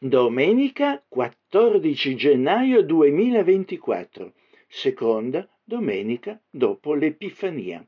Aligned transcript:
Domenica 0.00 1.02
14 1.08 2.14
gennaio 2.14 2.84
2024, 2.84 4.32
seconda 4.68 5.44
domenica 5.64 6.40
dopo 6.48 6.94
l'Epifania. 6.94 7.84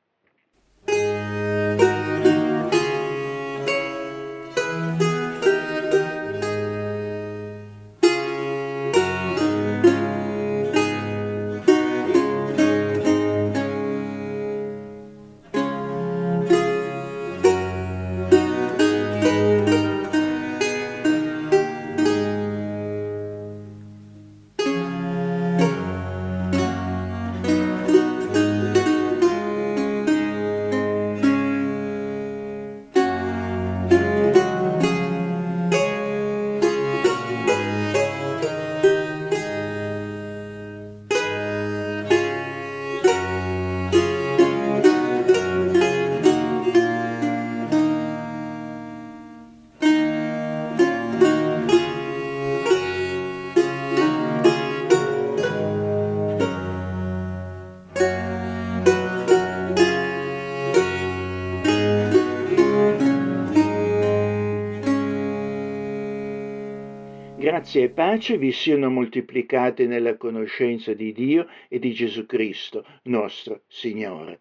Grazia 67.61 67.85
e 67.85 67.91
pace 67.91 68.39
vi 68.39 68.53
siano 68.53 68.89
moltiplicate 68.89 69.87
nella 69.87 70.17
conoscenza 70.17 70.95
di 70.95 71.13
Dio 71.13 71.47
e 71.69 71.79
di 71.79 71.93
Gesù 71.93 72.25
Cristo, 72.25 72.87
nostro 73.03 73.65
Signore. 73.69 74.41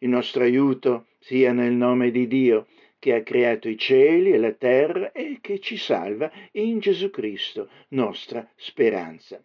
Il 0.00 0.10
nostro 0.10 0.42
aiuto 0.42 1.06
sia 1.20 1.52
nel 1.52 1.72
nome 1.72 2.10
di 2.10 2.26
Dio, 2.26 2.66
che 2.98 3.14
ha 3.14 3.22
creato 3.22 3.66
i 3.66 3.78
cieli 3.78 4.32
e 4.32 4.36
la 4.36 4.52
terra 4.52 5.10
e 5.12 5.38
che 5.40 5.58
ci 5.58 5.78
salva 5.78 6.30
in 6.52 6.80
Gesù 6.80 7.08
Cristo, 7.08 7.70
nostra 7.88 8.46
speranza. 8.56 9.42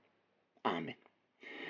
Amen. 0.63 0.97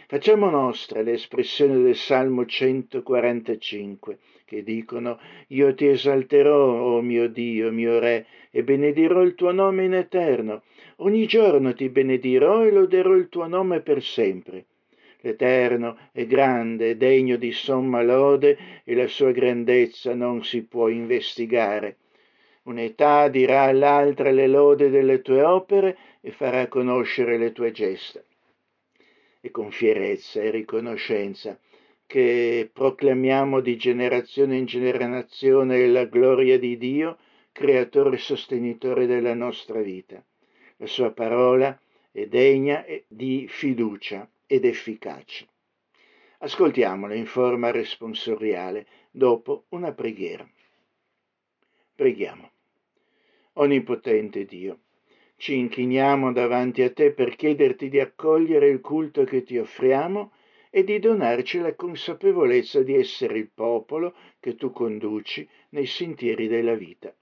Facciamo 0.08 0.50
nostra 0.50 1.04
l'espressione 1.04 1.78
del 1.78 1.96
Salmo 1.96 2.48
145 2.48 4.18
che 4.46 4.64
dicono 4.64 5.20
Io 5.48 5.74
ti 5.74 5.88
esalterò, 5.88 6.56
o 6.56 6.98
oh 6.98 7.02
mio 7.02 7.28
Dio, 7.28 7.72
mio 7.72 8.00
Re, 8.00 8.28
e 8.52 8.64
benedirò 8.64 9.22
il 9.24 9.34
tuo 9.34 9.52
nome 9.52 9.86
in 9.86 9.96
eterno. 9.96 10.62
Ogni 10.98 11.26
giorno 11.26 11.74
ti 11.74 11.90
benedirò 11.90 12.64
e 12.64 12.72
loderò 12.72 13.16
il 13.16 13.28
tuo 13.28 13.48
nome 13.48 13.82
per 13.82 14.04
sempre. 14.04 14.66
L'Eterno 15.22 15.98
è 16.12 16.28
grande, 16.28 16.96
degno 16.98 17.38
di 17.38 17.52
somma 17.52 18.04
lode 18.04 18.58
e 18.84 18.94
la 18.94 19.08
sua 19.08 19.32
grandezza 19.32 20.14
non 20.14 20.44
si 20.44 20.64
può 20.64 20.88
investigare. 20.88 21.98
Un'età 22.64 23.28
dirà 23.30 23.64
all'altra 23.64 24.30
le 24.30 24.46
lode 24.46 24.92
delle 24.92 25.24
tue 25.24 25.42
opere 25.42 25.98
e 26.22 26.30
farà 26.30 26.68
conoscere 26.68 27.40
le 27.40 27.52
tue 27.52 27.72
gesta. 27.72 28.22
E 29.42 29.50
con 29.50 29.72
fierezza 29.72 30.42
e 30.42 30.52
riconoscenza 30.52 31.58
che 32.06 32.70
proclamiamo 32.72 33.60
di 33.60 33.78
generazione 33.78 34.58
in 34.58 34.66
generazione 34.66 35.88
la 35.88 36.06
gloria 36.06 36.60
di 36.60 36.78
Dio, 36.78 37.18
creatore 37.52 38.16
e 38.16 38.20
sostenitore 38.20 39.06
della 39.06 39.34
nostra 39.34 39.82
vita. 39.82 40.24
La 40.78 40.88
sua 40.88 41.12
parola 41.12 41.78
è 42.12 42.28
degna 42.28 42.86
di 43.08 43.48
fiducia 43.48 44.30
ed 44.46 44.66
efficacia. 44.66 45.46
Ascoltiamola 46.40 47.16
in 47.16 47.26
forma 47.26 47.72
responsoriale 47.72 48.86
dopo 49.10 49.66
una 49.70 49.94
preghiera. 49.94 50.48
Preghiamo. 51.96 52.52
Onnipotente 53.54 54.44
Dio, 54.46 54.80
ci 55.38 55.56
inchiniamo 55.58 56.34
davanti 56.34 56.82
a 56.82 56.92
te 56.92 57.14
per 57.14 57.36
chiederti 57.36 57.90
di 57.90 58.00
accogliere 58.00 58.68
il 58.68 58.82
culto 58.82 59.24
che 59.24 59.44
ti 59.44 59.58
offriamo 59.58 60.32
e 60.76 60.84
di 60.84 61.00
donarci 61.00 61.60
la 61.60 61.74
consapevolezza 61.74 62.84
di 62.84 62.96
essere 62.96 63.38
il 63.38 63.50
popolo 63.50 64.14
che 64.42 64.58
tu 64.58 64.72
conduci 64.72 65.48
nei 65.70 65.86
sentieri 65.86 66.50
della 66.50 66.74
vita. 66.74 67.16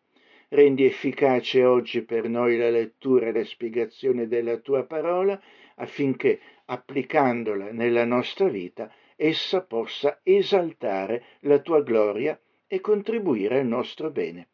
Rendi 0.47 0.85
efficace 0.85 1.63
oggi 1.63 2.01
per 2.01 2.27
noi 2.27 2.57
la 2.57 2.71
lettura 2.71 3.27
e 3.27 3.31
la 3.31 3.43
spiegazione 3.43 4.27
della 4.27 4.57
tua 4.57 4.85
parola 4.85 5.39
affinché, 5.75 6.39
applicandola 6.65 7.71
nella 7.71 8.05
nostra 8.05 8.47
vita, 8.47 8.91
essa 9.15 9.61
possa 9.61 10.21
esaltare 10.23 11.23
la 11.41 11.59
tua 11.59 11.83
gloria 11.83 12.39
e 12.65 12.81
contribuire 12.81 13.59
al 13.59 13.67
nostro 13.67 14.09
bene. 14.09 14.47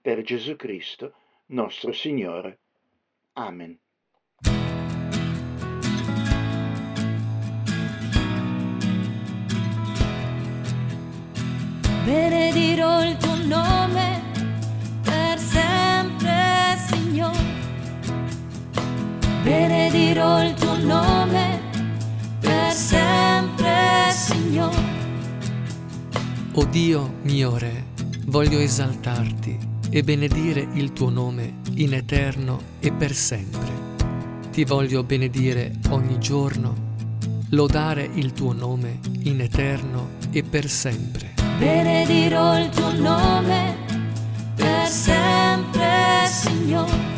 Per 0.00 0.22
Gesù 0.22 0.56
Cristo, 0.56 1.12
nostro 1.48 1.92
Signore. 1.92 2.60
Amen. 3.34 3.78
Benedirò 12.08 13.06
il 13.06 13.18
tuo 13.18 13.34
nome 13.44 14.22
per 15.02 15.38
sempre, 15.38 16.78
Signore. 16.88 17.38
Benedirò 19.42 20.42
il 20.42 20.54
tuo 20.54 20.76
nome 20.78 21.60
per 22.40 22.72
sempre, 22.72 24.10
Signore. 24.10 24.96
O 26.52 26.64
Dio 26.64 27.16
mio 27.24 27.58
Re, 27.58 27.84
voglio 28.26 28.58
esaltarti 28.58 29.58
e 29.90 30.02
benedire 30.02 30.66
il 30.72 30.94
tuo 30.94 31.10
nome 31.10 31.58
in 31.74 31.92
eterno 31.92 32.76
e 32.80 32.90
per 32.90 33.14
sempre. 33.14 33.86
Ti 34.50 34.64
voglio 34.64 35.04
benedire 35.04 35.72
ogni 35.90 36.18
giorno, 36.18 36.74
lodare 37.50 38.08
il 38.14 38.32
tuo 38.32 38.54
nome 38.54 38.98
in 39.24 39.42
eterno 39.42 40.16
e 40.30 40.42
per 40.42 40.70
sempre 40.70 41.37
benedirò 41.58 42.58
il 42.58 42.68
tuo 42.70 42.92
nome 42.92 43.76
per 44.54 44.86
sempre, 44.86 46.26
Signore. 46.26 47.16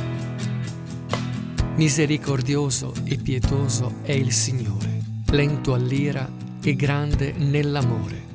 Misericordioso 1.76 2.92
e 3.04 3.16
pietoso 3.16 3.96
è 4.02 4.12
il 4.12 4.32
Signore, 4.32 5.00
lento 5.30 5.74
all'ira 5.74 6.28
e 6.62 6.74
grande 6.74 7.32
nell'amore. 7.36 8.28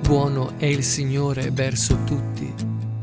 Buono 0.00 0.52
è 0.58 0.66
il 0.66 0.84
Signore 0.84 1.50
verso 1.50 1.98
tutti, 2.04 2.52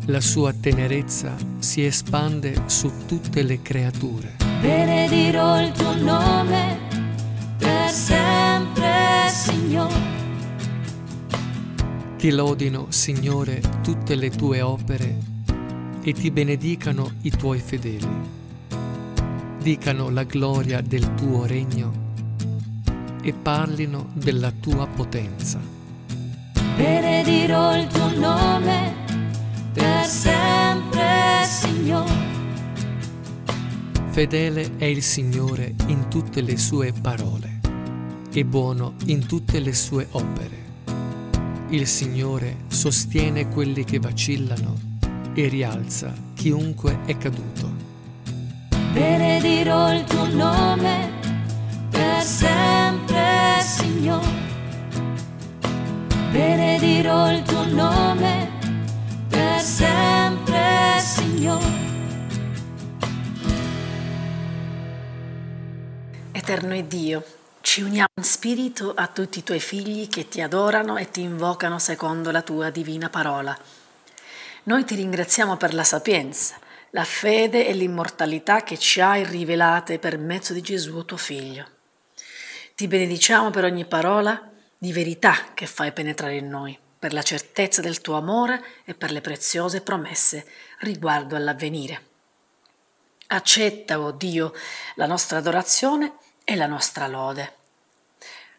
la 0.06 0.22
sua 0.22 0.54
tenerezza 0.54 1.36
si 1.60 1.86
espande 1.86 2.64
su 2.66 2.92
tutte 3.06 3.44
le 3.44 3.62
creature. 3.62 4.36
Benedirò 4.62 5.62
il 5.62 5.72
tuo 5.72 5.96
nome 5.96 6.80
per 7.58 7.90
sempre, 7.90 9.30
Signore. 9.30 10.15
Ti 12.26 12.32
lodino, 12.32 12.88
Signore, 12.90 13.62
tutte 13.84 14.16
le 14.16 14.32
tue 14.32 14.60
opere 14.60 15.16
e 16.02 16.12
ti 16.12 16.32
benedicano 16.32 17.12
i 17.22 17.30
tuoi 17.30 17.60
fedeli. 17.60 18.10
Dicano 19.62 20.10
la 20.10 20.24
gloria 20.24 20.82
del 20.82 21.14
tuo 21.14 21.46
regno 21.46 22.14
e 23.22 23.32
parlino 23.32 24.10
della 24.14 24.50
tua 24.50 24.88
potenza. 24.88 25.60
Benedirò 26.76 27.78
il 27.78 27.86
tuo 27.90 28.18
nome 28.18 28.96
per 29.72 30.06
sempre, 30.06 31.44
Signore. 31.44 32.14
Fedele 34.10 34.72
è 34.78 34.86
il 34.86 35.04
Signore 35.04 35.76
in 35.86 36.08
tutte 36.08 36.42
le 36.42 36.58
sue 36.58 36.92
parole 36.92 37.60
e 38.32 38.44
buono 38.46 38.96
in 39.06 39.28
tutte 39.28 39.60
le 39.60 39.76
sue 39.76 40.08
opere. 40.10 40.65
Il 41.70 41.88
Signore 41.88 42.58
sostiene 42.68 43.50
quelli 43.50 43.84
che 43.84 43.98
vacillano 43.98 44.76
e 45.34 45.48
rialza 45.48 46.14
chiunque 46.36 47.00
è 47.06 47.18
caduto. 47.18 47.74
Benedirò 48.94 49.92
il 49.94 50.04
tuo 50.04 50.28
nome 50.28 51.10
per 51.90 52.22
sempre, 52.22 53.62
Signore. 53.62 54.28
Benedirò 56.32 57.32
il 57.32 57.42
tuo 57.42 57.66
nome 57.66 58.50
per 59.28 59.60
sempre, 59.60 61.00
Signore. 61.00 61.84
Eterno 66.32 66.80
Dio, 66.82 67.24
ci 67.76 67.82
uniamo 67.82 68.08
in 68.16 68.24
spirito 68.24 68.94
a 68.96 69.08
tutti 69.08 69.40
i 69.40 69.44
tuoi 69.44 69.60
figli 69.60 70.08
che 70.08 70.30
ti 70.30 70.40
adorano 70.40 70.96
e 70.96 71.12
ti 71.12 71.20
invocano 71.20 71.78
secondo 71.78 72.32
la 72.32 72.42
tua 72.42 72.70
divina 72.70 73.10
parola. 73.10 73.54
Noi 74.64 74.86
ti 74.86 74.96
ringraziamo 74.96 75.58
per 75.58 75.74
la 75.74 75.84
sapienza, 75.84 76.58
la 76.92 77.04
fede 77.04 77.68
e 77.68 77.74
l'immortalità 77.74 78.64
che 78.64 78.78
ci 78.78 79.02
hai 79.02 79.26
rivelate 79.26 80.00
per 80.00 80.18
mezzo 80.18 80.54
di 80.54 80.62
Gesù 80.62 81.04
tuo 81.04 81.18
Figlio. 81.18 81.68
Ti 82.76 82.88
benediciamo 82.88 83.50
per 83.50 83.66
ogni 83.66 83.84
parola 83.84 84.50
di 84.78 84.94
verità 84.94 85.48
che 85.54 85.66
fai 85.66 85.92
penetrare 85.92 86.38
in 86.38 86.48
noi, 86.48 86.80
per 86.98 87.12
la 87.12 87.24
certezza 87.24 87.82
del 87.82 88.00
tuo 88.00 88.16
amore 88.16 88.64
e 88.86 88.94
per 88.94 89.12
le 89.12 89.20
preziose 89.20 89.82
promesse 89.82 90.46
riguardo 90.80 91.36
all'avvenire. 91.36 92.06
Accetta, 93.28 94.00
o 94.00 94.06
oh 94.06 94.12
Dio, 94.12 94.54
la 94.96 95.08
nostra 95.08 95.40
adorazione 95.40 96.14
e 96.46 96.56
la 96.56 96.68
nostra 96.68 97.08
lode. 97.08 97.64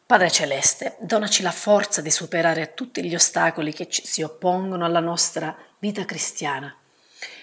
Padre 0.06 0.30
Celeste, 0.30 0.94
donaci 1.00 1.42
la 1.42 1.50
forza 1.50 2.00
di 2.00 2.12
superare 2.12 2.74
tutti 2.74 3.02
gli 3.02 3.16
ostacoli 3.16 3.72
che 3.72 3.88
ci 3.88 4.06
si 4.06 4.22
oppongono 4.22 4.84
alla 4.84 5.00
nostra 5.00 5.56
vita 5.80 6.04
cristiana. 6.04 6.72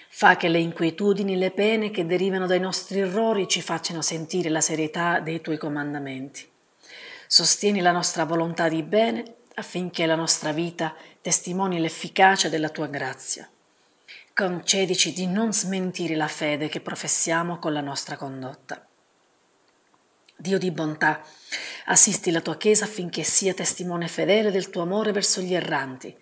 Fa 0.08 0.38
che 0.38 0.48
le 0.48 0.60
inquietudini 0.60 1.34
e 1.34 1.36
le 1.36 1.50
pene 1.50 1.90
che 1.90 2.06
derivano 2.06 2.46
dai 2.46 2.60
nostri 2.60 3.00
errori 3.00 3.48
ci 3.48 3.60
facciano 3.60 4.00
sentire 4.00 4.48
la 4.48 4.62
serietà 4.62 5.20
dei 5.20 5.42
tuoi 5.42 5.58
comandamenti. 5.58 6.48
Sostieni 7.26 7.82
la 7.82 7.92
nostra 7.92 8.24
volontà 8.24 8.70
di 8.70 8.82
bene 8.82 9.24
affinché 9.56 10.06
la 10.06 10.14
nostra 10.14 10.52
vita 10.52 10.94
testimoni 11.20 11.78
l'efficacia 11.78 12.48
della 12.48 12.70
tua 12.70 12.86
grazia. 12.86 13.46
Concedici 14.32 15.12
di 15.12 15.26
non 15.26 15.52
smentire 15.52 16.16
la 16.16 16.28
fede 16.28 16.70
che 16.70 16.80
professiamo 16.80 17.58
con 17.58 17.74
la 17.74 17.82
nostra 17.82 18.16
condotta. 18.16 18.86
Dio 20.36 20.58
di 20.58 20.72
bontà, 20.72 21.24
assisti 21.86 22.30
la 22.30 22.40
tua 22.40 22.56
Chiesa 22.56 22.84
affinché 22.84 23.22
sia 23.22 23.54
testimone 23.54 24.08
fedele 24.08 24.50
del 24.50 24.68
tuo 24.68 24.82
amore 24.82 25.12
verso 25.12 25.40
gli 25.40 25.54
erranti, 25.54 26.14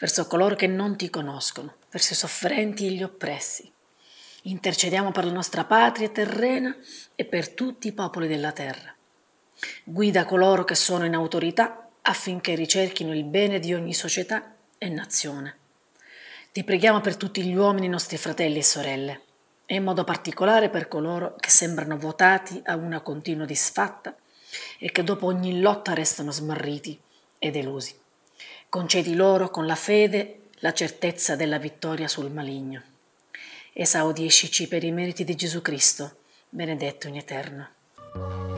verso 0.00 0.26
coloro 0.26 0.54
che 0.54 0.66
non 0.66 0.96
ti 0.96 1.10
conoscono, 1.10 1.74
verso 1.90 2.14
i 2.14 2.16
sofferenti 2.16 2.86
e 2.86 2.92
gli 2.92 3.02
oppressi. 3.02 3.70
Intercediamo 4.42 5.12
per 5.12 5.26
la 5.26 5.32
nostra 5.32 5.64
patria 5.64 6.08
terrena 6.08 6.74
e 7.14 7.24
per 7.26 7.50
tutti 7.50 7.88
i 7.88 7.92
popoli 7.92 8.26
della 8.26 8.52
terra. 8.52 8.94
Guida 9.84 10.24
coloro 10.24 10.64
che 10.64 10.74
sono 10.74 11.04
in 11.04 11.14
autorità 11.14 11.90
affinché 12.02 12.54
ricerchino 12.54 13.14
il 13.14 13.24
bene 13.24 13.58
di 13.58 13.74
ogni 13.74 13.92
società 13.92 14.54
e 14.78 14.88
nazione. 14.88 15.56
Ti 16.52 16.64
preghiamo 16.64 17.00
per 17.00 17.16
tutti 17.16 17.42
gli 17.42 17.54
uomini 17.54 17.88
nostri 17.88 18.16
fratelli 18.16 18.58
e 18.58 18.64
sorelle 18.64 19.22
e 19.70 19.74
in 19.74 19.84
modo 19.84 20.02
particolare 20.02 20.70
per 20.70 20.88
coloro 20.88 21.36
che 21.38 21.50
sembrano 21.50 21.98
votati 21.98 22.58
a 22.64 22.74
una 22.74 23.00
continua 23.00 23.44
disfatta 23.44 24.16
e 24.78 24.90
che 24.90 25.04
dopo 25.04 25.26
ogni 25.26 25.60
lotta 25.60 25.92
restano 25.92 26.30
smarriti 26.30 26.98
e 27.38 27.50
delusi. 27.50 27.94
Concedi 28.70 29.14
loro 29.14 29.50
con 29.50 29.66
la 29.66 29.74
fede 29.74 30.48
la 30.60 30.72
certezza 30.72 31.36
della 31.36 31.58
vittoria 31.58 32.08
sul 32.08 32.30
maligno. 32.30 32.80
Esaudiscici 33.74 34.68
per 34.68 34.84
i 34.84 34.90
meriti 34.90 35.22
di 35.22 35.34
Gesù 35.34 35.60
Cristo, 35.60 36.16
benedetto 36.48 37.06
in 37.06 37.16
eterno. 37.16 38.57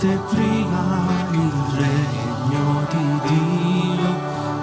Cercate 0.00 0.34
prima 0.34 1.28
il 1.30 1.52
regno 1.76 2.86
di 2.88 3.04
Dio 3.28 4.10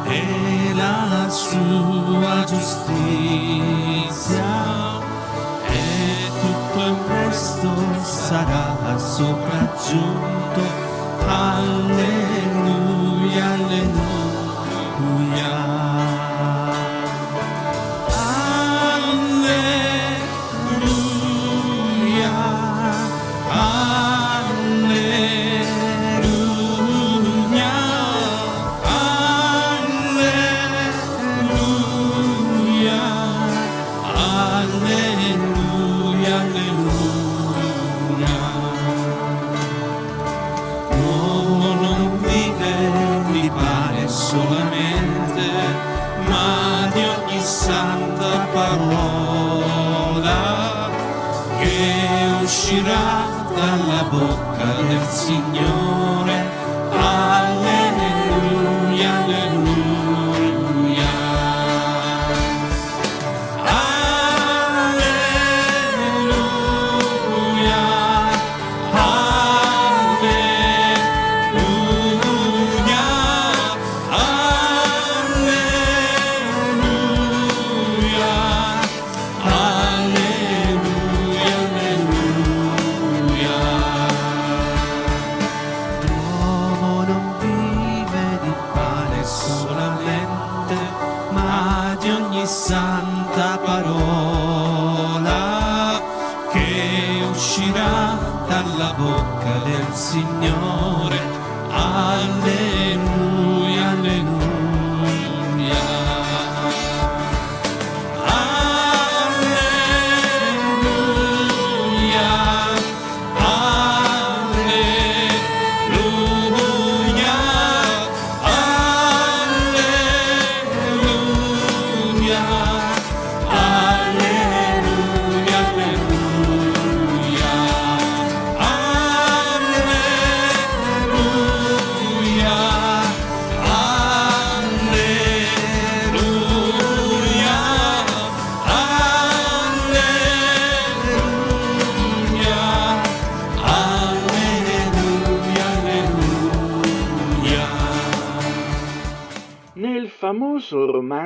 e 0.05 0.73
la 0.73 1.29
sua 1.29 2.43
giustizia 2.43 2.89
e 5.67 6.31
tutto 6.39 6.79
il 6.85 6.97
resto 7.07 7.69
sarà 8.01 8.97
sopraggiunto. 8.97 10.16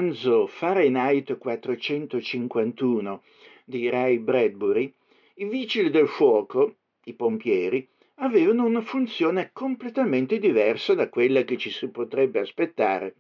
Romanzo 0.02 0.48
Fahrenheit 0.48 1.38
451 1.38 3.22
di 3.64 3.88
Ray 3.88 4.18
Bradbury, 4.18 4.92
i 5.36 5.46
vigili 5.46 5.92
del 5.92 6.08
fuoco, 6.08 6.78
i 7.04 7.14
pompieri, 7.14 7.88
avevano 8.16 8.66
una 8.66 8.82
funzione 8.82 9.52
completamente 9.54 10.40
diversa 10.40 10.96
da 10.96 11.08
quella 11.08 11.44
che 11.44 11.56
ci 11.58 11.70
si 11.70 11.88
potrebbe 11.90 12.40
aspettare. 12.40 13.14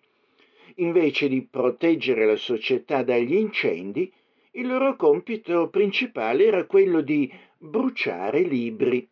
invece 0.77 1.27
di 1.27 1.43
proteggere 1.43 2.25
la 2.25 2.35
società 2.35 3.03
dagli 3.03 3.35
incendi, 3.35 4.11
il 4.53 4.65
loro 4.65 4.95
compito 4.95 5.69
principale 5.69 6.45
era 6.45 6.65
quello 6.65 7.01
di 7.01 7.31
bruciare 7.59 8.41
libri. 8.41 9.07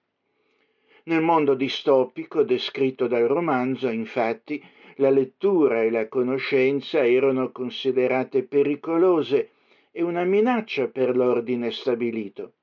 Nel 1.04 1.22
mondo 1.22 1.54
distopico 1.54 2.42
descritto 2.42 3.06
dal 3.06 3.28
romanzo, 3.28 3.90
infatti, 3.90 4.60
la 5.00 5.10
lettura 5.10 5.82
e 5.82 5.90
la 5.90 6.08
conoscenza 6.08 7.06
erano 7.06 7.52
considerate 7.52 8.44
pericolose 8.44 9.50
e 9.92 10.04
una 10.04 10.24
minaccia 10.24 10.88
per 10.88 11.16
l'ordine 11.16 11.72
stabilito. 11.72 12.54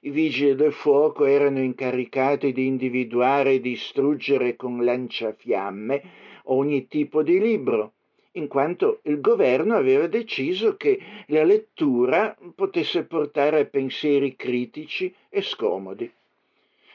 I 0.00 0.10
vigili 0.10 0.54
del 0.54 0.72
fuoco 0.72 1.24
erano 1.24 1.60
incaricati 1.60 2.52
di 2.52 2.66
individuare 2.66 3.54
e 3.54 3.60
distruggere 3.60 4.56
con 4.56 4.84
lanciafiamme 4.84 6.02
ogni 6.44 6.88
tipo 6.88 7.22
di 7.22 7.40
libro, 7.40 7.92
in 8.32 8.48
quanto 8.48 8.98
il 9.04 9.20
governo 9.20 9.76
aveva 9.76 10.08
deciso 10.08 10.76
che 10.76 11.00
la 11.28 11.44
lettura 11.44 12.36
potesse 12.54 13.04
portare 13.04 13.60
a 13.60 13.64
pensieri 13.64 14.34
critici 14.34 15.14
e 15.30 15.40
scomodi. 15.40 16.10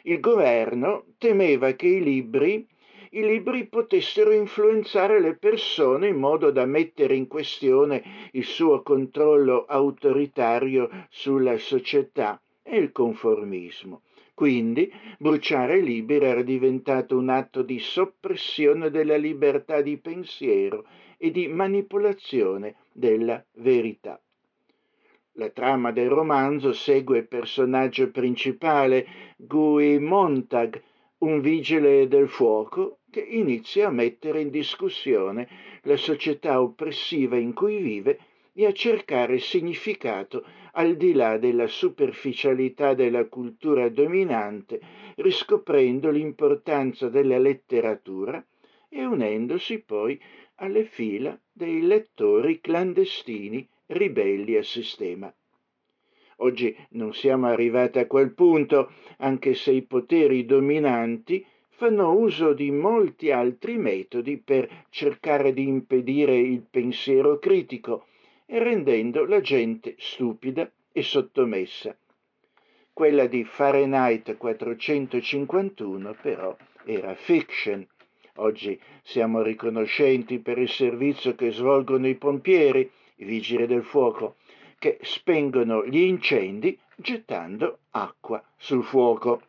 Il 0.04 0.20
governo 0.20 1.06
temeva 1.18 1.72
che 1.72 1.88
i 1.88 2.04
libri, 2.04 2.68
i 3.12 3.26
libri 3.26 3.66
potessero 3.66 4.32
influenzare 4.32 5.20
le 5.20 5.36
persone 5.36 6.10
in 6.10 6.18
modo 6.18 6.52
da 6.52 6.66
mettere 6.66 7.16
in 7.16 7.28
questione 7.28 8.30
il 8.34 8.44
suo 8.44 8.84
controllo 8.84 9.66
autoritario 9.66 10.90
sulla 11.10 11.58
società 11.58 12.40
e 12.62 12.78
il 12.78 12.92
conformismo. 12.92 14.02
Quindi 14.36 14.92
bruciare 15.18 15.82
libri 15.82 16.24
era 16.24 16.44
diventato 16.44 17.18
un 17.18 17.30
atto 17.30 17.62
di 17.62 17.80
soppressione 17.80 18.90
della 18.90 19.18
libertà 19.18 19.82
di 19.82 19.98
pensiero 19.98 20.86
e 21.18 21.32
di 21.32 21.48
manipolazione 21.48 22.76
della 22.94 23.44
verità. 23.54 24.22
La 25.34 25.50
trama 25.50 25.92
del 25.92 26.10
romanzo 26.10 26.74
segue 26.74 27.18
il 27.18 27.28
personaggio 27.28 28.12
principale, 28.12 29.06
Guy 29.36 29.98
Montag, 29.98 30.82
un 31.20 31.42
vigile 31.42 32.08
del 32.08 32.30
fuoco 32.30 32.99
che 33.10 33.22
inizia 33.22 33.88
a 33.88 33.92
mettere 33.92 34.42
in 34.42 34.50
discussione 34.50 35.48
la 35.84 35.98
società 35.98 36.62
oppressiva 36.62 37.38
in 37.38 37.54
cui 37.54 37.82
vive 37.82 38.20
e 38.54 38.66
a 38.66 38.74
cercare 38.74 39.40
significato 39.40 40.44
al 40.74 40.98
di 40.98 41.14
là 41.14 41.38
della 41.38 41.68
superficialità 41.68 42.94
della 42.94 43.26
cultura 43.26 43.90
dominante, 43.90 44.80
riscoprendo 45.16 46.10
l'importanza 46.10 47.10
della 47.10 47.38
letteratura 47.38 48.44
e 48.90 49.06
unendosi 49.06 49.80
poi 49.80 50.20
alle 50.56 50.84
fila 50.84 51.40
dei 51.52 51.82
lettori 51.82 52.60
clandestini 52.60 53.68
ribelli 53.88 54.56
al 54.56 54.66
sistema. 54.66 55.34
Oggi 56.42 56.76
non 56.92 57.14
siamo 57.14 57.48
arrivati 57.48 58.00
a 58.00 58.08
quel 58.08 58.34
punto, 58.34 58.92
anche 59.18 59.54
se 59.56 59.72
i 59.72 59.82
poteri 59.82 60.46
dominanti 60.46 61.46
fanno 61.80 62.12
uso 62.12 62.52
di 62.52 62.72
molti 62.72 63.32
altri 63.32 63.78
metodi 63.78 64.36
per 64.36 64.68
cercare 64.90 65.54
di 65.54 65.66
impedire 65.66 66.36
il 66.38 66.62
pensiero 66.70 67.40
critico 67.40 68.08
rendendo 68.48 69.26
la 69.26 69.40
gente 69.40 69.96
stupida 69.98 70.70
e 70.92 71.02
sottomessa. 71.02 71.96
Quella 72.92 73.28
di 73.28 73.46
Fahrenheit 73.46 74.36
451 74.36 76.18
però 76.22 76.54
era 76.84 77.16
fiction. 77.16 77.88
Oggi 78.36 78.78
siamo 79.02 79.42
riconoscenti 79.42 80.40
per 80.40 80.58
il 80.58 80.68
servizio 80.68 81.34
che 81.34 81.52
svolgono 81.52 82.10
i 82.10 82.16
pompieri, 82.16 82.92
i 83.16 83.24
vigili 83.24 83.66
del 83.66 83.84
fuoco, 83.84 84.36
che 84.78 84.98
spengono 85.02 85.86
gli 85.86 86.00
incendi 86.00 86.78
gettando 86.98 87.80
acqua 87.92 88.44
sul 88.58 88.84
fuoco. 88.84 89.44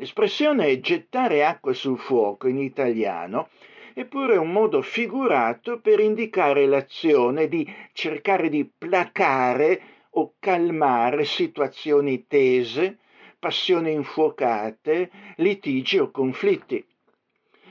L'espressione 0.00 0.78
gettare 0.78 1.44
acqua 1.44 1.72
sul 1.72 1.98
fuoco 1.98 2.46
in 2.46 2.58
italiano 2.58 3.48
è 3.94 4.04
pure 4.04 4.36
un 4.36 4.52
modo 4.52 4.80
figurato 4.80 5.80
per 5.80 5.98
indicare 5.98 6.66
l'azione 6.66 7.48
di 7.48 7.68
cercare 7.92 8.48
di 8.48 8.64
placare 8.64 9.80
o 10.10 10.34
calmare 10.38 11.24
situazioni 11.24 12.28
tese, 12.28 12.98
passioni 13.40 13.90
infuocate, 13.90 15.10
litigi 15.38 15.98
o 15.98 16.12
conflitti. 16.12 16.86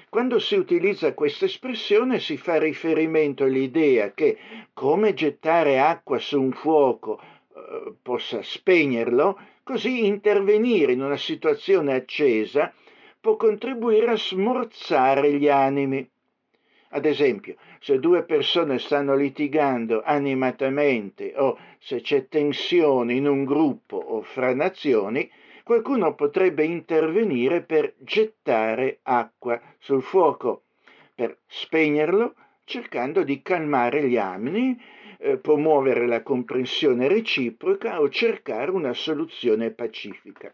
Quando 0.09 0.39
si 0.39 0.55
utilizza 0.55 1.13
questa 1.13 1.45
espressione 1.45 2.19
si 2.19 2.35
fa 2.35 2.59
riferimento 2.59 3.45
all'idea 3.45 4.11
che 4.11 4.37
come 4.73 5.13
gettare 5.13 5.79
acqua 5.79 6.19
su 6.19 6.41
un 6.41 6.51
fuoco 6.51 7.21
eh, 7.21 7.93
possa 8.01 8.41
spegnerlo, 8.43 9.39
così 9.67 10.05
intervenire 10.05 10.93
in 10.93 11.01
una 11.01 11.17
situazione 11.17 11.93
accesa 11.93 12.73
può 13.19 13.35
contribuire 13.35 14.11
a 14.11 14.15
smorzare 14.15 15.33
gli 15.33 15.49
animi. 15.49 16.09
Ad 16.91 17.05
esempio, 17.05 17.55
se 17.81 17.99
due 17.99 18.23
persone 18.23 18.79
stanno 18.79 19.13
litigando 19.13 20.01
animatamente 20.05 21.33
o 21.35 21.59
se 21.79 21.99
c'è 21.99 22.29
tensione 22.29 23.11
in 23.11 23.27
un 23.27 23.43
gruppo 23.43 23.97
o 23.97 24.21
fra 24.21 24.55
nazioni, 24.55 25.29
qualcuno 25.63 26.15
potrebbe 26.15 26.63
intervenire 26.63 27.61
per 27.61 27.93
gettare 27.97 28.99
acqua 29.03 29.61
sul 29.79 30.01
fuoco, 30.01 30.61
per 31.13 31.39
spegnerlo, 31.45 32.35
cercando 32.63 33.23
di 33.23 33.41
calmare 33.41 34.07
gli 34.07 34.15
animi, 34.15 34.79
eh, 35.19 35.37
promuovere 35.37 36.07
la 36.07 36.23
comprensione 36.23 37.07
reciproca 37.07 37.99
o 37.99 38.09
cercare 38.09 38.71
una 38.71 38.93
soluzione 38.93 39.71
pacifica. 39.71 40.53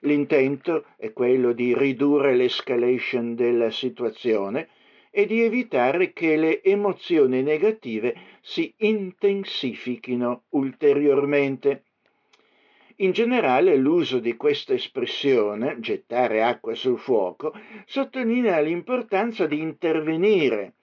L'intento 0.00 0.84
è 0.96 1.12
quello 1.12 1.52
di 1.52 1.74
ridurre 1.74 2.34
l'escalation 2.34 3.34
della 3.34 3.70
situazione 3.70 4.68
e 5.10 5.26
di 5.26 5.42
evitare 5.42 6.12
che 6.12 6.36
le 6.36 6.62
emozioni 6.62 7.42
negative 7.42 8.14
si 8.40 8.74
intensifichino 8.78 10.44
ulteriormente. 10.50 11.84
In 12.96 13.12
generale 13.12 13.76
l'uso 13.76 14.18
di 14.18 14.36
questa 14.36 14.74
espressione, 14.74 15.78
gettare 15.80 16.42
acqua 16.42 16.74
sul 16.74 16.98
fuoco, 16.98 17.54
sottolinea 17.86 18.60
l'importanza 18.60 19.46
di 19.46 19.58
intervenire 19.58 20.74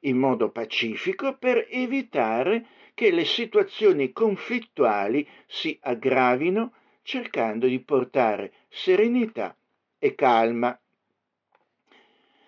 in 0.00 0.16
modo 0.16 0.50
pacifico 0.50 1.36
per 1.36 1.66
evitare 1.70 2.66
che 2.94 3.10
le 3.10 3.24
situazioni 3.24 4.12
conflittuali 4.12 5.26
si 5.46 5.78
aggravino 5.82 6.72
cercando 7.02 7.66
di 7.66 7.80
portare 7.80 8.52
serenità 8.68 9.56
e 9.98 10.14
calma. 10.14 10.78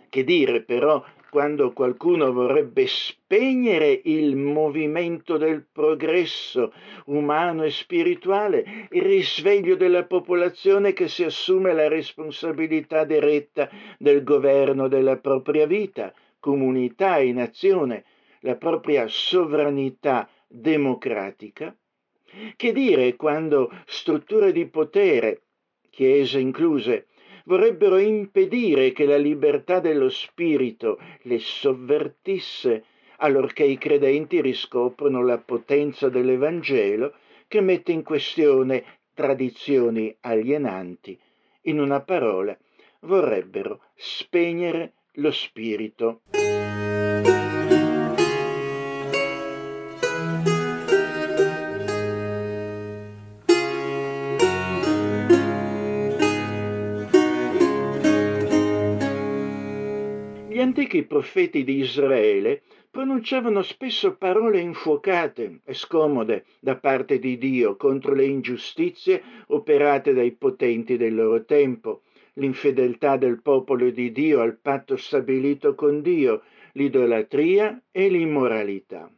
Che 0.09 0.25
dire 0.25 0.63
però 0.63 1.03
quando 1.33 1.73
qualcuno 1.73 2.31
vorrebbe 2.31 2.87
spegnere 2.87 4.03
il 4.05 4.37
movimento 4.37 5.39
del 5.39 5.65
progresso 5.73 6.75
umano 7.07 7.63
e 7.63 7.71
spirituale, 7.71 8.89
il 8.91 9.01
risveglio 9.01 9.75
della 9.75 10.05
popolazione 10.05 10.93
che 10.93 11.09
si 11.09 11.25
assume 11.25 11.73
la 11.73 11.89
responsabilità 11.89 13.05
diretta 13.05 13.71
del 13.97 14.23
governo 14.23 14.89
della 14.89 15.17
propria 15.17 15.65
vita, 15.65 16.13
comunità 16.43 17.19
e 17.19 17.33
nazione, 17.33 18.05
la 18.41 18.57
propria 18.57 19.07
sovranità 19.07 20.29
democratica? 20.49 21.73
Che 22.57 22.73
dire 22.73 23.15
quando 23.15 23.71
strutture 23.87 24.51
di 24.51 24.67
potere, 24.67 25.43
chiese 25.89 26.41
incluse, 26.41 27.07
vorrebbero 27.45 27.99
impedire 27.99 28.91
che 28.91 29.05
la 29.05 29.19
libertà 29.19 29.79
dello 29.79 30.09
spirito 30.09 30.99
le 31.23 31.39
sovvertisse, 31.39 32.85
allorché 33.19 33.63
i 33.63 33.79
credenti 33.79 34.41
riscoprono 34.41 35.23
la 35.23 35.39
potenza 35.39 36.09
dell'Evangelo 36.09 37.15
che 37.47 37.61
mette 37.61 37.93
in 37.93 38.03
questione 38.03 38.83
tradizioni 39.15 40.13
alienanti. 40.23 41.17
In 41.67 41.79
una 41.79 42.01
parola, 42.01 42.59
vorrebbero 43.01 43.83
spegnere 43.95 44.95
lo 45.15 45.31
spirito. 45.31 46.23
antichi 60.63 61.03
profeti 61.03 61.65
di 61.65 61.79
Israele 61.79 62.63
pronunciavano 62.91 63.63
spesso 63.63 64.17
parole 64.17 64.61
infuocate 64.61 65.61
e 65.65 65.75
scomode 65.75 66.45
da 66.61 66.77
parte 66.77 67.19
di 67.19 67.37
Dio 67.37 67.77
contro 67.77 68.15
le 68.15 68.25
ingiustizie 68.25 69.23
operate 69.49 70.13
dai 70.13 70.33
potenti 70.33 70.97
del 70.97 71.15
loro 71.15 71.45
tempo, 71.45 72.03
l'infedeltà 72.35 73.17
del 73.17 73.43
popolo 73.43 73.91
di 73.91 74.13
Dio 74.13 74.41
al 74.41 74.57
patto 74.57 74.97
stabilito 74.97 75.75
con 75.75 76.01
Dio, 76.01 76.43
l'idolatria 76.73 77.83
e 77.91 78.09
l'immoralità. 78.09 79.11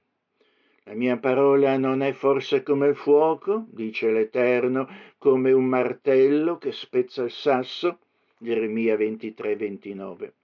La 0.84 0.94
mia 0.94 1.16
parola 1.16 1.78
non 1.78 2.02
è 2.02 2.12
forse 2.12 2.62
come 2.62 2.88
il 2.88 2.96
fuoco, 2.96 3.66
dice 3.70 4.10
l'Eterno, 4.10 4.88
come 5.18 5.52
un 5.52 5.64
martello 5.64 6.58
che 6.58 6.72
spezza 6.72 7.22
il 7.22 7.30
sasso? 7.30 8.00
Geremia 8.36 8.96
23, 8.96 9.56
29. 9.56 10.34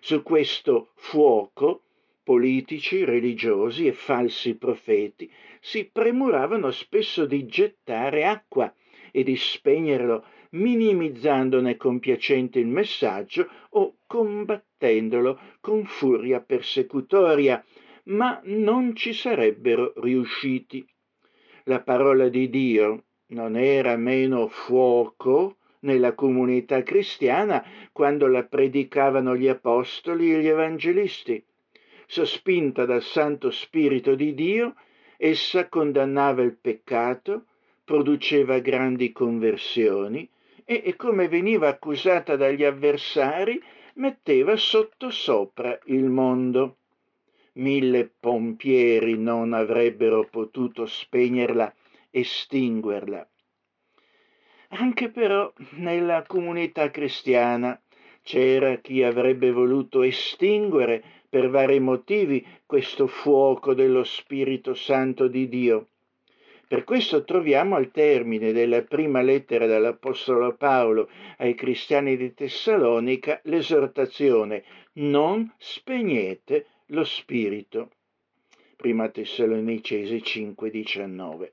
Su 0.00 0.22
questo 0.22 0.90
fuoco 0.94 1.82
politici, 2.22 3.04
religiosi 3.04 3.86
e 3.86 3.92
falsi 3.92 4.56
profeti 4.56 5.30
si 5.60 5.84
premuravano 5.84 6.70
spesso 6.70 7.26
di 7.26 7.44
gettare 7.44 8.24
acqua 8.24 8.72
e 9.12 9.22
di 9.22 9.36
spegnerlo, 9.36 10.24
minimizzandone 10.54 11.76
compiacente 11.76 12.58
il 12.58 12.66
messaggio 12.66 13.48
o 13.70 13.96
combattendolo 14.06 15.38
con 15.60 15.84
furia 15.84 16.40
persecutoria, 16.40 17.64
ma 18.04 18.40
non 18.44 18.94
ci 18.94 19.12
sarebbero 19.12 19.92
riusciti. 19.96 20.86
La 21.64 21.80
parola 21.80 22.28
di 22.28 22.48
Dio 22.50 23.04
non 23.28 23.56
era 23.56 23.96
meno 23.96 24.48
fuoco 24.48 25.56
nella 25.80 26.14
comunità 26.14 26.82
cristiana 26.82 27.64
quando 27.92 28.26
la 28.26 28.44
predicavano 28.44 29.36
gli 29.36 29.48
apostoli 29.48 30.32
e 30.32 30.40
gli 30.40 30.48
evangelisti 30.48 31.44
sospinta 32.06 32.84
dal 32.84 33.02
Santo 33.02 33.50
Spirito 33.50 34.14
di 34.14 34.34
Dio, 34.34 34.74
essa 35.16 35.68
condannava 35.68 36.42
il 36.42 36.56
peccato, 36.56 37.46
produceva 37.82 38.58
grandi 38.58 39.12
conversioni 39.12 40.28
e, 40.64 40.82
e 40.84 40.96
come 40.96 41.28
veniva 41.28 41.68
accusata 41.68 42.36
dagli 42.36 42.64
avversari, 42.64 43.60
metteva 43.94 44.56
sottosopra 44.56 45.78
il 45.86 46.04
mondo. 46.04 46.78
Mille 47.54 48.10
pompieri 48.18 49.16
non 49.16 49.52
avrebbero 49.52 50.26
potuto 50.28 50.86
spegnerla, 50.86 51.72
estinguerla. 52.10 53.28
Anche 54.70 55.10
però 55.10 55.52
nella 55.76 56.24
comunità 56.26 56.90
cristiana 56.90 57.80
c'era 58.22 58.76
chi 58.78 59.02
avrebbe 59.02 59.52
voluto 59.52 60.02
estinguere 60.02 61.02
per 61.28 61.50
vari 61.50 61.78
motivi 61.78 62.44
questo 62.66 63.06
fuoco 63.06 63.74
dello 63.74 64.02
Spirito 64.02 64.74
Santo 64.74 65.28
di 65.28 65.48
Dio. 65.48 65.88
Per 66.66 66.84
questo 66.84 67.24
troviamo 67.24 67.76
al 67.76 67.90
termine 67.90 68.52
della 68.52 68.82
prima 68.82 69.20
lettera 69.20 69.66
dell'Apostolo 69.66 70.54
Paolo 70.56 71.10
ai 71.38 71.54
cristiani 71.54 72.16
di 72.16 72.32
Tessalonica 72.32 73.40
l'esortazione 73.44 74.64
non 74.94 75.52
spegnete 75.58 76.66
lo 76.86 77.04
Spirito. 77.04 77.90
Prima 78.76 79.08
Tessalonicesi 79.08 80.22
5:19. 80.22 81.52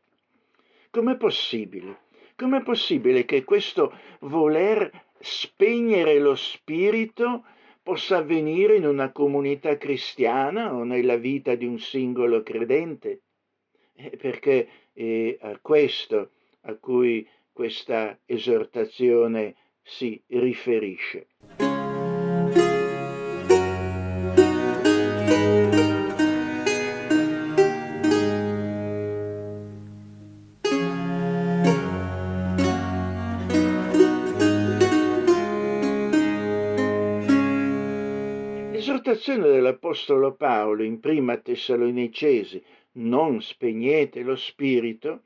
Com'è 0.89 1.17
possibile? 1.17 1.99
Com'è 2.35 2.61
possibile 2.61 3.25
che 3.25 3.43
questo 3.43 3.93
voler 4.21 4.89
spegnere 5.19 6.19
lo 6.19 6.35
Spirito 6.35 7.43
possa 7.83 8.17
avvenire 8.17 8.75
in 8.75 8.85
una 8.85 9.11
comunità 9.11 9.77
cristiana 9.77 10.73
o 10.73 10.83
nella 10.83 11.17
vita 11.17 11.55
di 11.55 11.65
un 11.65 11.79
singolo 11.79 12.43
credente, 12.43 13.21
eh, 13.93 14.17
perché 14.17 14.67
è 14.93 15.37
a 15.41 15.57
questo 15.61 16.31
a 16.61 16.75
cui 16.75 17.27
questa 17.51 18.17
esortazione 18.25 19.55
si 19.81 20.21
riferisce. 20.27 21.27
L'esortazione 38.71 39.47
dell'Apostolo 39.47 40.33
Paolo 40.33 40.83
in 40.83 40.99
prima 40.99 41.37
Tessalonicesi, 41.37 42.63
non 42.93 43.41
spegnete 43.41 44.21
lo 44.21 44.35
spirito, 44.35 45.21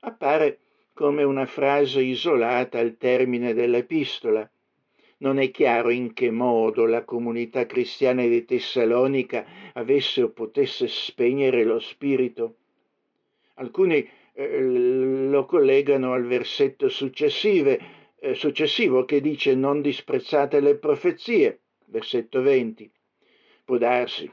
appare 0.00 0.58
come 0.92 1.22
una 1.22 1.46
frase 1.46 2.00
isolata 2.02 2.78
al 2.78 2.96
termine 2.96 3.52
dell'epistola. 3.52 4.48
Non 5.18 5.38
è 5.38 5.50
chiaro 5.50 5.90
in 5.90 6.12
che 6.12 6.30
modo 6.30 6.86
la 6.86 7.04
comunità 7.04 7.66
cristiana 7.66 8.26
di 8.26 8.44
Tessalonica 8.44 9.44
avesse 9.72 10.22
o 10.22 10.30
potesse 10.30 10.86
spegnere 10.88 11.64
lo 11.64 11.78
spirito. 11.78 12.56
Alcuni 13.54 14.08
eh, 14.32 14.60
lo 14.60 15.44
collegano 15.46 16.12
al 16.12 16.24
versetto 16.26 16.86
eh, 16.86 18.34
successivo 18.34 19.04
che 19.04 19.20
dice 19.20 19.54
non 19.54 19.80
disprezzate 19.80 20.60
le 20.60 20.76
profezie, 20.76 21.60
versetto 21.86 22.42
20. 22.42 22.90
Può 23.64 23.78
darsi, 23.78 24.30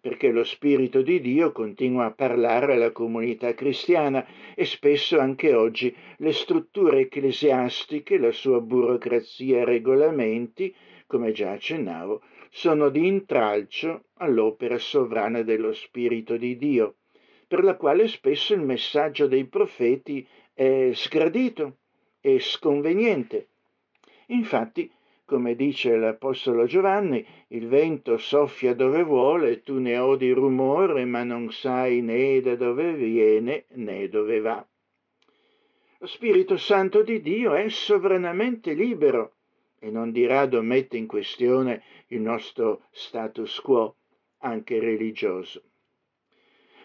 perché 0.00 0.30
lo 0.30 0.44
Spirito 0.44 1.02
di 1.02 1.20
Dio 1.20 1.52
continua 1.52 2.06
a 2.06 2.12
parlare 2.12 2.74
alla 2.74 2.92
comunità 2.92 3.54
cristiana 3.54 4.26
e 4.54 4.64
spesso 4.64 5.18
anche 5.18 5.54
oggi 5.54 5.94
le 6.18 6.32
strutture 6.32 7.00
ecclesiastiche, 7.00 8.18
la 8.18 8.32
sua 8.32 8.60
burocrazia 8.60 9.58
e 9.58 9.64
regolamenti, 9.64 10.74
come 11.06 11.32
già 11.32 11.52
accennavo, 11.52 12.22
sono 12.50 12.88
di 12.88 13.06
intralcio 13.06 14.04
all'opera 14.14 14.78
sovrana 14.78 15.42
dello 15.42 15.72
Spirito 15.72 16.36
di 16.36 16.56
Dio, 16.56 16.96
per 17.46 17.62
la 17.64 17.76
quale 17.76 18.08
spesso 18.08 18.54
il 18.54 18.60
messaggio 18.60 19.26
dei 19.26 19.46
profeti 19.46 20.26
è 20.54 20.90
sgradito 20.92 21.78
e 22.20 22.40
sconveniente. 22.40 23.48
Infatti, 24.26 24.90
come 25.28 25.54
dice 25.54 25.94
l'Apostolo 25.94 26.64
Giovanni, 26.64 27.22
il 27.48 27.68
vento 27.68 28.16
soffia 28.16 28.74
dove 28.74 29.02
vuole, 29.02 29.60
tu 29.60 29.78
ne 29.78 29.98
odi 29.98 30.32
rumore, 30.32 31.04
ma 31.04 31.22
non 31.22 31.52
sai 31.52 32.00
né 32.00 32.40
da 32.40 32.56
dove 32.56 32.94
viene 32.94 33.66
né 33.72 34.08
dove 34.08 34.40
va. 34.40 34.66
Lo 35.98 36.06
Spirito 36.06 36.56
Santo 36.56 37.02
di 37.02 37.20
Dio 37.20 37.52
è 37.52 37.68
sovranamente 37.68 38.72
libero 38.72 39.34
e 39.78 39.90
non 39.90 40.12
di 40.12 40.24
rado 40.24 40.62
mette 40.62 40.96
in 40.96 41.06
questione 41.06 41.82
il 42.06 42.22
nostro 42.22 42.84
status 42.90 43.60
quo, 43.60 43.96
anche 44.38 44.80
religioso. 44.80 45.62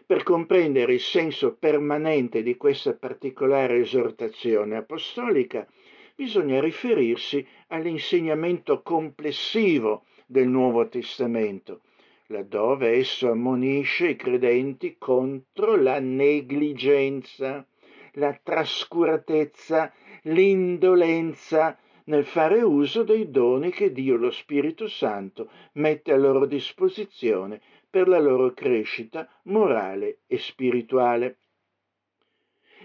Per 0.05 0.21
comprendere 0.23 0.95
il 0.95 0.99
senso 0.99 1.55
permanente 1.55 2.43
di 2.43 2.57
questa 2.57 2.93
particolare 2.93 3.77
esortazione 3.77 4.75
apostolica, 4.75 5.65
bisogna 6.15 6.59
riferirsi 6.59 7.45
all'insegnamento 7.67 8.81
complessivo 8.81 10.05
del 10.25 10.47
Nuovo 10.47 10.87
Testamento, 10.87 11.81
laddove 12.27 12.91
esso 12.91 13.29
ammonisce 13.29 14.09
i 14.09 14.15
credenti 14.15 14.95
contro 14.97 15.75
la 15.75 15.99
negligenza, 15.99 17.65
la 18.13 18.39
trascuratezza, 18.41 19.91
l'indolenza 20.23 21.77
nel 22.05 22.25
fare 22.25 22.61
uso 22.61 23.03
dei 23.03 23.29
doni 23.29 23.71
che 23.71 23.91
Dio 23.91 24.15
lo 24.15 24.31
Spirito 24.31 24.87
Santo 24.87 25.49
mette 25.73 26.11
a 26.11 26.17
loro 26.17 26.45
disposizione 26.45 27.61
per 27.89 28.07
la 28.07 28.19
loro 28.19 28.53
crescita 28.53 29.29
morale 29.43 30.19
e 30.27 30.37
spirituale. 30.37 31.37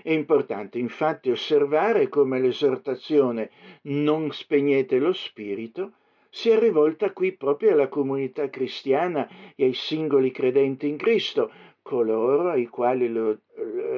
È 0.02 0.10
importante 0.10 0.78
infatti 0.78 1.30
osservare 1.30 2.08
come 2.08 2.40
l'esortazione 2.40 3.50
non 3.82 4.30
spegnete 4.30 4.98
lo 4.98 5.12
spirito 5.12 5.92
sia 6.30 6.58
rivolta 6.58 7.12
qui 7.12 7.32
proprio 7.32 7.72
alla 7.72 7.88
comunità 7.88 8.48
cristiana 8.50 9.28
e 9.56 9.64
ai 9.64 9.74
singoli 9.74 10.30
credenti 10.30 10.86
in 10.86 10.96
Cristo, 10.96 11.50
coloro 11.82 12.50
ai 12.50 12.66
quali 12.66 13.08
lo, 13.08 13.38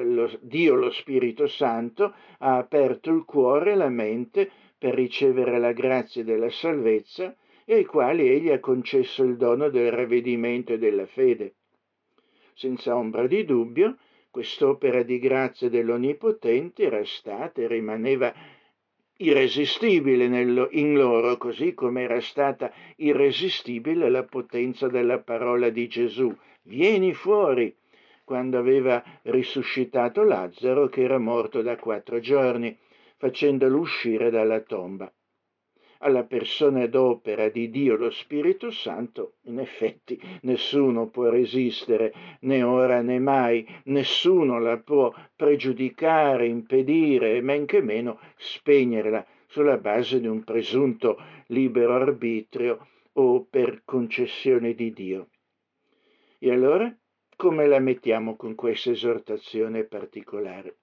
lo, 0.03 0.31
Dio, 0.39 0.75
lo 0.75 0.91
Spirito 0.91 1.47
Santo, 1.47 2.13
ha 2.39 2.57
aperto 2.57 3.11
il 3.11 3.25
cuore 3.25 3.73
e 3.73 3.75
la 3.75 3.89
mente 3.89 4.49
per 4.77 4.95
ricevere 4.95 5.59
la 5.59 5.73
grazia 5.73 6.23
della 6.23 6.49
salvezza 6.49 7.35
e 7.65 7.75
ai 7.75 7.85
quali 7.85 8.27
egli 8.27 8.49
ha 8.49 8.59
concesso 8.59 9.23
il 9.23 9.37
dono 9.37 9.69
del 9.69 9.91
ravvedimento 9.91 10.73
e 10.73 10.77
della 10.77 11.05
fede. 11.05 11.55
Senza 12.53 12.95
ombra 12.95 13.27
di 13.27 13.43
dubbio, 13.43 13.97
Quest'opera 14.31 15.03
di 15.03 15.19
grazia 15.19 15.67
dell'Onnipotente 15.67 16.83
era 16.83 17.03
stata 17.03 17.61
e 17.61 17.67
rimaneva 17.67 18.33
irresistibile 19.17 20.23
in 20.71 20.93
loro, 20.93 21.35
così 21.35 21.73
come 21.73 22.03
era 22.03 22.21
stata 22.21 22.71
irresistibile 22.95 24.09
la 24.09 24.23
potenza 24.23 24.87
della 24.87 25.19
parola 25.19 25.69
di 25.69 25.85
Gesù. 25.89 26.33
Vieni 26.61 27.13
fuori, 27.13 27.75
quando 28.23 28.57
aveva 28.57 29.03
risuscitato 29.23 30.23
Lazzaro 30.23 30.87
che 30.87 31.03
era 31.03 31.19
morto 31.19 31.61
da 31.61 31.75
quattro 31.75 32.21
giorni, 32.21 32.75
facendolo 33.17 33.79
uscire 33.79 34.29
dalla 34.29 34.61
tomba. 34.61 35.11
Alla 36.01 36.23
persona 36.23 36.83
ed 36.83 36.95
opera 36.95 37.49
di 37.49 37.69
Dio 37.69 37.95
lo 37.95 38.09
Spirito 38.09 38.71
Santo, 38.71 39.35
in 39.43 39.59
effetti 39.59 40.19
nessuno 40.41 41.09
può 41.09 41.29
resistere 41.29 42.13
né 42.41 42.63
ora 42.63 43.01
né 43.01 43.19
mai, 43.19 43.67
nessuno 43.85 44.59
la 44.59 44.77
può 44.77 45.13
pregiudicare, 45.35 46.47
impedire 46.47 47.41
men 47.41 47.65
che 47.65 47.81
meno 47.81 48.19
spegnerla 48.35 49.25
sulla 49.47 49.77
base 49.77 50.19
di 50.19 50.27
un 50.27 50.43
presunto 50.43 51.19
libero 51.47 51.93
arbitrio 51.93 52.87
o 53.13 53.45
per 53.49 53.81
concessione 53.83 54.73
di 54.73 54.91
Dio. 54.93 55.27
E 56.39 56.51
allora 56.51 56.93
come 57.35 57.67
la 57.67 57.79
mettiamo 57.79 58.35
con 58.35 58.55
questa 58.55 58.91
esortazione 58.91 59.83
particolare? 59.83 60.77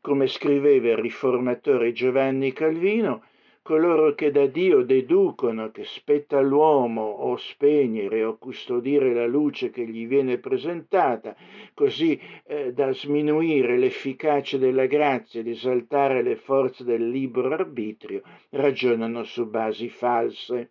Come 0.00 0.26
scriveva 0.26 0.88
il 0.88 0.96
riformatore 0.96 1.92
Giovanni 1.92 2.52
Calvino, 2.52 3.22
coloro 3.64 4.14
che 4.14 4.30
da 4.30 4.44
Dio 4.44 4.82
deducono 4.84 5.70
che 5.70 5.84
spetta 5.84 6.36
all'uomo 6.36 7.00
o 7.00 7.34
spegnere 7.36 8.22
o 8.22 8.36
custodire 8.36 9.14
la 9.14 9.24
luce 9.24 9.70
che 9.70 9.86
gli 9.86 10.06
viene 10.06 10.36
presentata, 10.36 11.34
così 11.72 12.20
eh, 12.44 12.74
da 12.74 12.92
sminuire 12.92 13.78
l'efficacia 13.78 14.58
della 14.58 14.84
grazia 14.84 15.40
ed 15.40 15.48
esaltare 15.48 16.22
le 16.22 16.36
forze 16.36 16.84
del 16.84 17.08
libero 17.08 17.54
arbitrio, 17.54 18.20
ragionano 18.50 19.24
su 19.24 19.46
basi 19.46 19.88
false. 19.88 20.68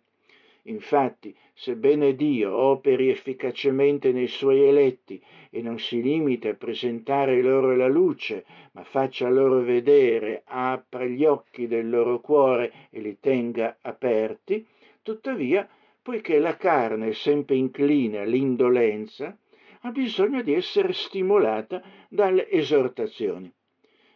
Infatti, 0.66 1.36
sebbene 1.52 2.14
Dio 2.14 2.56
operi 2.56 3.10
efficacemente 3.10 4.12
nei 4.12 4.28
suoi 4.28 4.62
eletti 4.62 5.22
e 5.50 5.60
non 5.60 5.78
si 5.78 6.00
limita 6.00 6.48
a 6.48 6.54
presentare 6.54 7.42
loro 7.42 7.76
la 7.76 7.86
luce, 7.86 8.44
ma 8.72 8.82
faccia 8.82 9.28
loro 9.28 9.60
vedere, 9.60 10.42
apra 10.46 11.04
gli 11.04 11.24
occhi 11.24 11.66
del 11.66 11.90
loro 11.90 12.20
cuore 12.20 12.72
e 12.90 13.00
li 13.00 13.18
tenga 13.20 13.76
aperti, 13.82 14.66
tuttavia, 15.02 15.68
poiché 16.00 16.38
la 16.38 16.56
carne 16.56 17.08
è 17.08 17.12
sempre 17.12 17.56
incline 17.56 18.20
all'indolenza, 18.20 19.36
ha 19.80 19.90
bisogno 19.90 20.40
di 20.40 20.54
essere 20.54 20.94
stimolata 20.94 21.82
dalle 22.08 22.48
esortazioni 22.50 23.52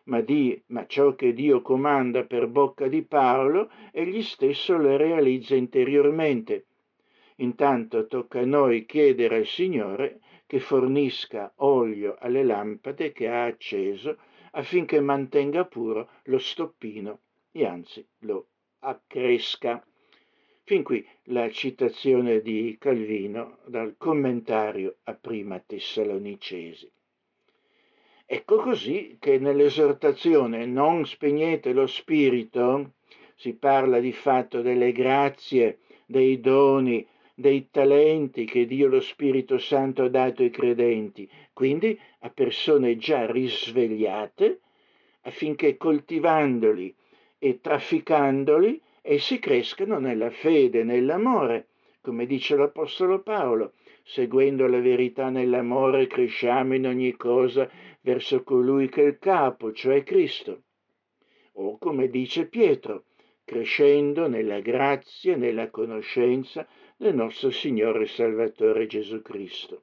ma, 0.09 0.21
di, 0.21 0.61
ma 0.67 0.87
ciò 0.87 1.15
che 1.15 1.33
Dio 1.33 1.63
comanda 1.63 2.25
per 2.25 2.49
bocca 2.49 2.89
di 2.89 3.03
Paolo, 3.03 3.71
egli 3.93 4.23
stesso 4.23 4.77
lo 4.77 4.97
realizza 4.97 5.55
interiormente. 5.55 6.67
Intanto 7.37 8.07
tocca 8.07 8.41
a 8.41 8.45
noi 8.45 8.85
chiedere 8.85 9.37
al 9.37 9.47
Signore 9.47 10.21
che 10.47 10.61
fornisca 10.61 11.53
olio 11.57 12.17
alle 12.19 12.43
lampade 12.43 13.13
che 13.13 13.29
ha 13.29 13.45
acceso 13.45 14.17
affinché 14.53 15.01
mantenga 15.01 15.67
puro 15.67 16.09
lo 16.25 16.39
stoppino 16.39 17.21
e 17.53 17.67
anzi 17.67 18.05
lo 18.21 18.47
accresca. 18.81 19.85
Fin 20.65 20.83
qui 20.83 21.07
la 21.25 21.49
citazione 21.51 22.41
di 22.41 22.77
Calvino 22.79 23.59
dal 23.67 23.95
commentario 23.99 24.97
a 25.05 25.15
prima 25.15 25.59
Tessalonicesi. 25.61 26.91
Ecco 28.31 28.57
così 28.57 29.17
che 29.19 29.39
nell'esortazione 29.39 30.67
non 30.67 31.07
spegnete 31.07 31.73
lo 31.73 31.87
spirito 31.87 32.97
si 33.35 33.55
parla 33.55 34.01
di 34.01 34.13
fatto 34.13 34.61
delle 34.61 34.93
grazie, 34.93 35.79
dei 36.05 36.39
doni, 36.39 37.07
dei 37.35 37.71
talenti 37.71 38.45
che 38.45 38.67
Dio 38.67 38.89
lo 38.89 39.01
Spirito 39.01 39.57
Santo 39.57 40.03
ha 40.03 40.09
dato 40.11 40.43
ai 40.43 40.51
credenti, 40.51 41.27
quindi 41.55 41.99
a 42.19 42.29
persone 42.29 42.99
già 42.99 43.25
risvegliate, 43.25 44.61
affinché 45.23 45.79
coltivandoli 45.79 46.95
e 47.39 47.61
trafficandoli 47.63 48.79
essi 49.01 49.39
crescano 49.39 49.99
nella 49.99 50.29
fede, 50.29 50.85
nell'amore, 50.85 51.69
come 52.03 52.27
dice 52.27 52.57
l'Apostolo 52.57 53.23
Paolo, 53.23 53.73
seguendo 54.09 54.67
la 54.67 54.81
verità 54.81 55.29
nell'amore 55.29 56.07
cresciamo 56.07 56.75
in 56.75 56.87
ogni 56.87 57.15
cosa 57.15 57.71
verso 58.01 58.43
colui 58.43 58.89
che 58.89 59.03
è 59.03 59.07
il 59.07 59.19
capo, 59.19 59.71
cioè 59.73 60.03
Cristo. 60.03 60.63
O 61.53 61.77
come 61.77 62.09
dice 62.09 62.47
Pietro, 62.47 63.05
crescendo 63.45 64.27
nella 64.27 64.61
grazia 64.61 65.37
nella 65.37 65.69
conoscenza 65.69 66.67
del 66.97 67.15
nostro 67.15 67.51
Signore 67.51 68.05
e 68.05 68.07
Salvatore 68.07 68.87
Gesù 68.87 69.21
Cristo. 69.21 69.83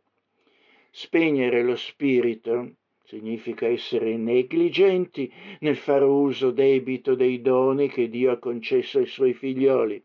Spegnere 0.89 1.61
lo 1.61 1.75
spirito 1.75 2.77
significa 3.03 3.67
essere 3.67 4.17
negligenti 4.17 5.31
nel 5.59 5.75
fare 5.75 6.03
uso 6.03 6.49
debito 6.49 7.13
dei 7.13 7.41
doni 7.41 7.89
che 7.89 8.09
Dio 8.09 8.31
ha 8.31 8.39
concesso 8.39 8.97
ai 8.97 9.05
suoi 9.05 9.35
figlioli. 9.35 10.03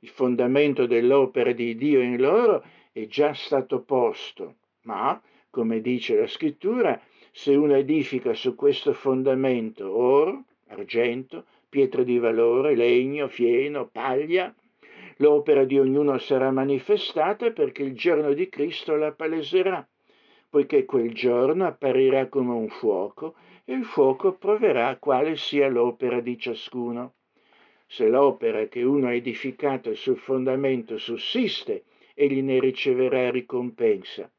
Il 0.00 0.08
fondamento 0.08 0.86
dell'opera 0.86 1.50
di 1.50 1.74
Dio 1.74 2.00
in 2.00 2.20
loro 2.20 2.62
è 2.94 3.08
già 3.08 3.34
stato 3.34 3.80
posto, 3.80 4.54
ma, 4.82 5.20
come 5.50 5.80
dice 5.80 6.14
la 6.14 6.28
scrittura, 6.28 7.00
se 7.32 7.52
uno 7.56 7.74
edifica 7.74 8.34
su 8.34 8.54
questo 8.54 8.92
fondamento 8.92 9.92
oro, 9.92 10.44
argento, 10.68 11.44
pietre 11.68 12.04
di 12.04 12.18
valore, 12.18 12.76
legno, 12.76 13.26
fieno, 13.26 13.88
paglia, 13.90 14.54
l'opera 15.16 15.64
di 15.64 15.76
ognuno 15.76 16.18
sarà 16.18 16.52
manifestata 16.52 17.50
perché 17.50 17.82
il 17.82 17.96
giorno 17.96 18.32
di 18.32 18.48
Cristo 18.48 18.94
la 18.94 19.10
paleserà, 19.10 19.84
poiché 20.48 20.84
quel 20.84 21.12
giorno 21.12 21.66
apparirà 21.66 22.28
come 22.28 22.52
un 22.52 22.68
fuoco 22.68 23.34
e 23.64 23.72
il 23.74 23.84
fuoco 23.84 24.34
proverà 24.34 24.98
quale 25.00 25.34
sia 25.34 25.66
l'opera 25.66 26.20
di 26.20 26.38
ciascuno. 26.38 27.14
Se 27.88 28.06
l'opera 28.06 28.68
che 28.68 28.84
uno 28.84 29.08
ha 29.08 29.14
edificato 29.14 29.96
sul 29.96 30.16
fondamento 30.16 30.96
sussiste 30.96 31.86
egli 32.14 32.42
ne 32.42 32.60
riceverà 32.60 33.30
ricompensa. 33.30 34.30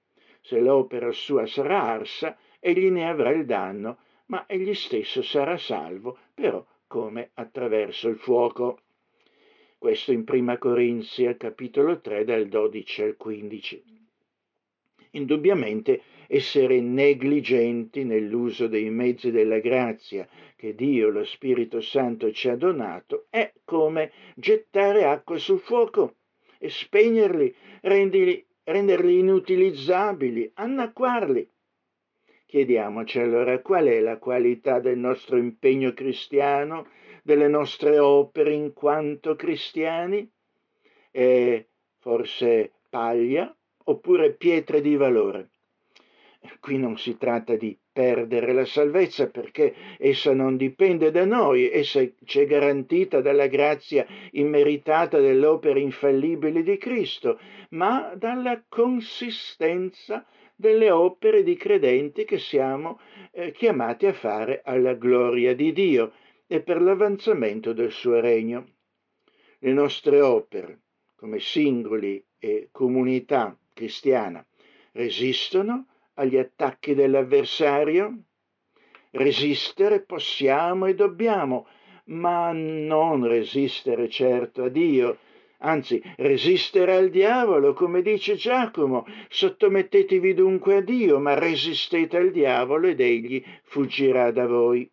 Se 0.41 0.59
l'opera 0.59 1.11
sua 1.11 1.45
sarà 1.45 1.83
arsa, 1.83 2.37
egli 2.59 2.89
ne 2.89 3.07
avrà 3.07 3.31
il 3.31 3.45
danno, 3.45 3.97
ma 4.27 4.45
egli 4.47 4.73
stesso 4.73 5.21
sarà 5.21 5.57
salvo, 5.57 6.17
però 6.33 6.65
come 6.87 7.31
attraverso 7.33 8.07
il 8.07 8.17
fuoco. 8.17 8.79
Questo 9.77 10.11
in 10.11 10.23
Prima 10.23 10.57
Corinzia, 10.57 11.35
capitolo 11.35 11.99
3, 11.99 12.23
dal 12.23 12.47
12 12.47 13.01
al 13.03 13.17
15. 13.17 13.83
Indubbiamente 15.11 16.01
essere 16.27 16.81
negligenti 16.81 18.03
nell'uso 18.03 18.67
dei 18.67 18.89
mezzi 18.89 19.31
della 19.31 19.59
grazia 19.59 20.27
che 20.55 20.73
Dio, 20.73 21.09
lo 21.09 21.23
Spirito 21.23 21.81
Santo, 21.81 22.31
ci 22.31 22.49
ha 22.49 22.55
donato 22.55 23.27
è 23.29 23.51
come 23.63 24.11
gettare 24.35 25.05
acqua 25.05 25.37
sul 25.37 25.59
fuoco 25.59 26.15
e 26.65 26.69
spegnerli, 26.69 27.55
renderli, 27.81 28.43
renderli 28.63 29.19
inutilizzabili, 29.19 30.51
annacquarli. 30.55 31.47
Chiediamoci 32.47 33.19
allora 33.19 33.59
qual 33.59 33.85
è 33.85 33.99
la 33.99 34.17
qualità 34.17 34.79
del 34.79 34.97
nostro 34.97 35.37
impegno 35.37 35.93
cristiano, 35.93 36.87
delle 37.21 37.47
nostre 37.47 37.99
opere 37.99 38.53
in 38.53 38.73
quanto 38.73 39.35
cristiani? 39.35 40.27
È 41.11 41.63
forse 41.99 42.71
paglia 42.89 43.55
oppure 43.83 44.33
pietre 44.33 44.81
di 44.81 44.95
valore? 44.95 45.49
Qui 46.59 46.77
non 46.77 46.97
si 46.97 47.17
tratta 47.17 47.55
di 47.55 47.77
perdere 47.95 48.51
la 48.51 48.65
salvezza 48.65 49.29
perché 49.29 49.73
essa 49.97 50.33
non 50.33 50.57
dipende 50.57 51.11
da 51.11 51.23
noi, 51.23 51.71
essa 51.71 52.05
ci 52.25 52.41
è 52.41 52.45
garantita 52.45 53.21
dalla 53.21 53.47
grazia 53.47 54.05
immeritata 54.31 55.17
delle 55.21 55.45
opere 55.45 55.79
infallibili 55.79 56.61
di 56.61 56.75
Cristo, 56.75 57.39
ma 57.69 58.13
dalla 58.17 58.61
consistenza 58.67 60.25
delle 60.57 60.91
opere 60.91 61.41
di 61.41 61.55
credenti 61.55 62.25
che 62.25 62.37
siamo 62.37 62.99
eh, 63.31 63.53
chiamati 63.53 64.07
a 64.07 64.13
fare 64.13 64.59
alla 64.65 64.95
gloria 64.95 65.55
di 65.55 65.71
Dio 65.71 66.11
e 66.47 66.59
per 66.61 66.81
l'avanzamento 66.81 67.71
del 67.71 67.93
suo 67.93 68.19
regno. 68.19 68.71
Le 69.59 69.71
nostre 69.71 70.19
opere, 70.19 70.81
come 71.15 71.39
singoli 71.39 72.21
e 72.37 72.67
comunità 72.73 73.57
cristiana, 73.73 74.45
resistono 74.91 75.87
agli 76.15 76.37
attacchi 76.37 76.93
dell'avversario? 76.93 78.23
Resistere 79.11 80.01
possiamo 80.01 80.87
e 80.87 80.95
dobbiamo, 80.95 81.67
ma 82.05 82.51
non 82.51 83.25
resistere 83.25 84.09
certo 84.09 84.63
a 84.63 84.69
Dio, 84.69 85.17
anzi 85.59 86.01
resistere 86.17 86.95
al 86.95 87.09
diavolo, 87.09 87.73
come 87.73 88.01
dice 88.01 88.35
Giacomo, 88.35 89.05
sottomettetevi 89.29 90.33
dunque 90.33 90.77
a 90.77 90.81
Dio, 90.81 91.19
ma 91.19 91.33
resistete 91.33 92.17
al 92.17 92.31
diavolo 92.31 92.87
ed 92.87 92.99
egli 92.99 93.43
fuggirà 93.63 94.31
da 94.31 94.45
voi. 94.47 94.89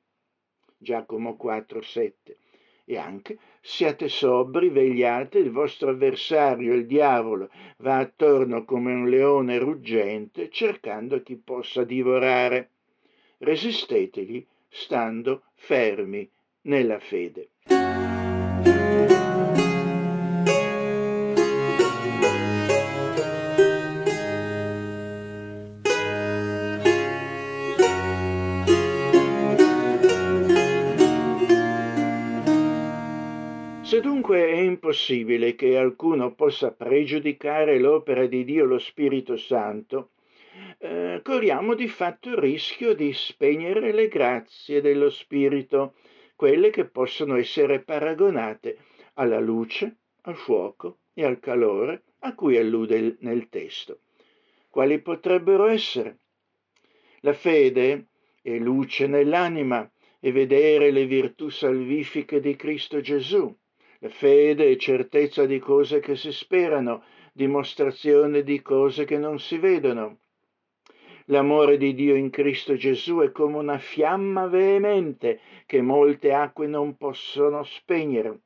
Giacomo 0.79 1.37
4, 1.37 1.83
7 1.83 2.37
e 2.85 2.97
anche 2.97 3.39
siate 3.65 4.09
sobri, 4.09 4.71
vegliate, 4.71 5.39
il 5.39 5.53
vostro 5.53 5.91
avversario, 5.91 6.75
il 6.75 6.85
diavolo, 6.85 7.49
va 7.79 7.99
attorno 7.99 8.65
come 8.65 8.93
un 8.93 9.09
leone 9.09 9.59
ruggente, 9.59 10.51
cercando 10.51 11.23
chi 11.23 11.37
possa 11.37 11.85
divorare. 11.85 12.71
Resistetegli 13.39 14.45
stando 14.69 15.45
fermi 15.55 16.29
nella 16.63 16.99
fede. 16.99 17.52
Dunque 34.33 34.51
è 34.51 34.61
impossibile 34.61 35.55
che 35.55 35.77
alcuno 35.77 36.35
possa 36.35 36.73
pregiudicare 36.73 37.79
l'opera 37.79 38.25
di 38.25 38.45
Dio 38.45 38.65
lo 38.65 38.79
Spirito 38.79 39.37
Santo. 39.37 40.13
Eh, 40.79 41.21
corriamo 41.23 41.75
di 41.75 41.87
fatto 41.87 42.31
il 42.31 42.37
rischio 42.37 42.95
di 42.95 43.13
spegnere 43.13 43.93
le 43.93 44.09
grazie 44.09 44.81
dello 44.81 45.11
Spirito, 45.11 45.97
quelle 46.35 46.71
che 46.71 46.87
possono 46.87 47.37
essere 47.37 47.81
paragonate 47.81 48.79
alla 49.17 49.39
luce, 49.39 49.97
al 50.23 50.37
fuoco 50.37 51.01
e 51.13 51.27
al 51.27 51.39
calore 51.39 52.05
a 52.21 52.35
cui 52.35 52.57
allude 52.57 53.19
nel 53.21 53.51
testo. 53.51 53.99
Quali 54.71 54.99
potrebbero 55.03 55.67
essere? 55.67 56.21
La 57.21 57.35
fede 57.35 58.07
è 58.41 58.57
luce 58.57 59.07
nell'anima 59.07 59.87
e 60.19 60.33
vedere 60.33 60.91
le 60.91 61.05
virtù 61.05 61.51
salvifiche 61.51 62.41
di 62.41 62.57
Cristo 62.57 63.03
Gesù. 63.03 63.55
Fede 64.09 64.71
è 64.71 64.77
certezza 64.77 65.47
di 65.47 65.59
cose 65.59 66.01
che 66.01 66.17
si 66.17 66.33
sperano, 66.33 67.05
dimostrazione 67.33 68.43
di 68.43 68.61
cose 68.61 69.05
che 69.05 69.19
non 69.19 69.39
si 69.39 69.59
vedono. 69.59 70.19
L'amore 71.27 71.77
di 71.77 71.95
Dio 71.95 72.17
in 72.17 72.31
Cristo 72.31 72.75
Gesù 72.75 73.19
è 73.19 73.31
come 73.31 73.57
una 73.57 73.79
fiamma 73.79 74.47
veemente 74.47 75.41
che 75.67 75.81
molte 75.81 76.33
acque 76.33 76.67
non 76.67 76.97
possono 76.97 77.63
spegnere. 77.63 78.41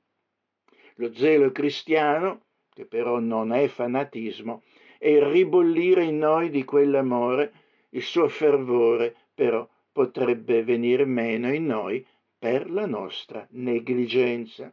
Lo 0.96 1.12
zelo 1.14 1.50
cristiano, 1.52 2.42
che 2.72 2.84
però 2.84 3.18
non 3.18 3.52
è 3.52 3.66
fanatismo, 3.68 4.62
è 4.98 5.08
il 5.08 5.22
ribollire 5.22 6.04
in 6.04 6.18
noi 6.18 6.50
di 6.50 6.64
quell'amore, 6.64 7.52
il 7.90 8.02
suo 8.02 8.28
fervore 8.28 9.14
però 9.34 9.66
potrebbe 9.92 10.62
venire 10.62 11.04
meno 11.04 11.52
in 11.52 11.66
noi 11.66 12.04
per 12.38 12.70
la 12.70 12.86
nostra 12.86 13.46
negligenza. 13.50 14.72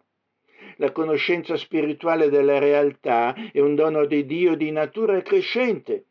La 0.78 0.91
conoscenza 0.91 1.56
spirituale 1.56 2.30
della 2.30 2.60
realtà 2.60 3.34
è 3.52 3.60
un 3.60 3.76
dono 3.76 4.06
di 4.06 4.26
Dio 4.26 4.56
di 4.56 4.71
natura 4.71 5.21
crescente. 5.21 6.06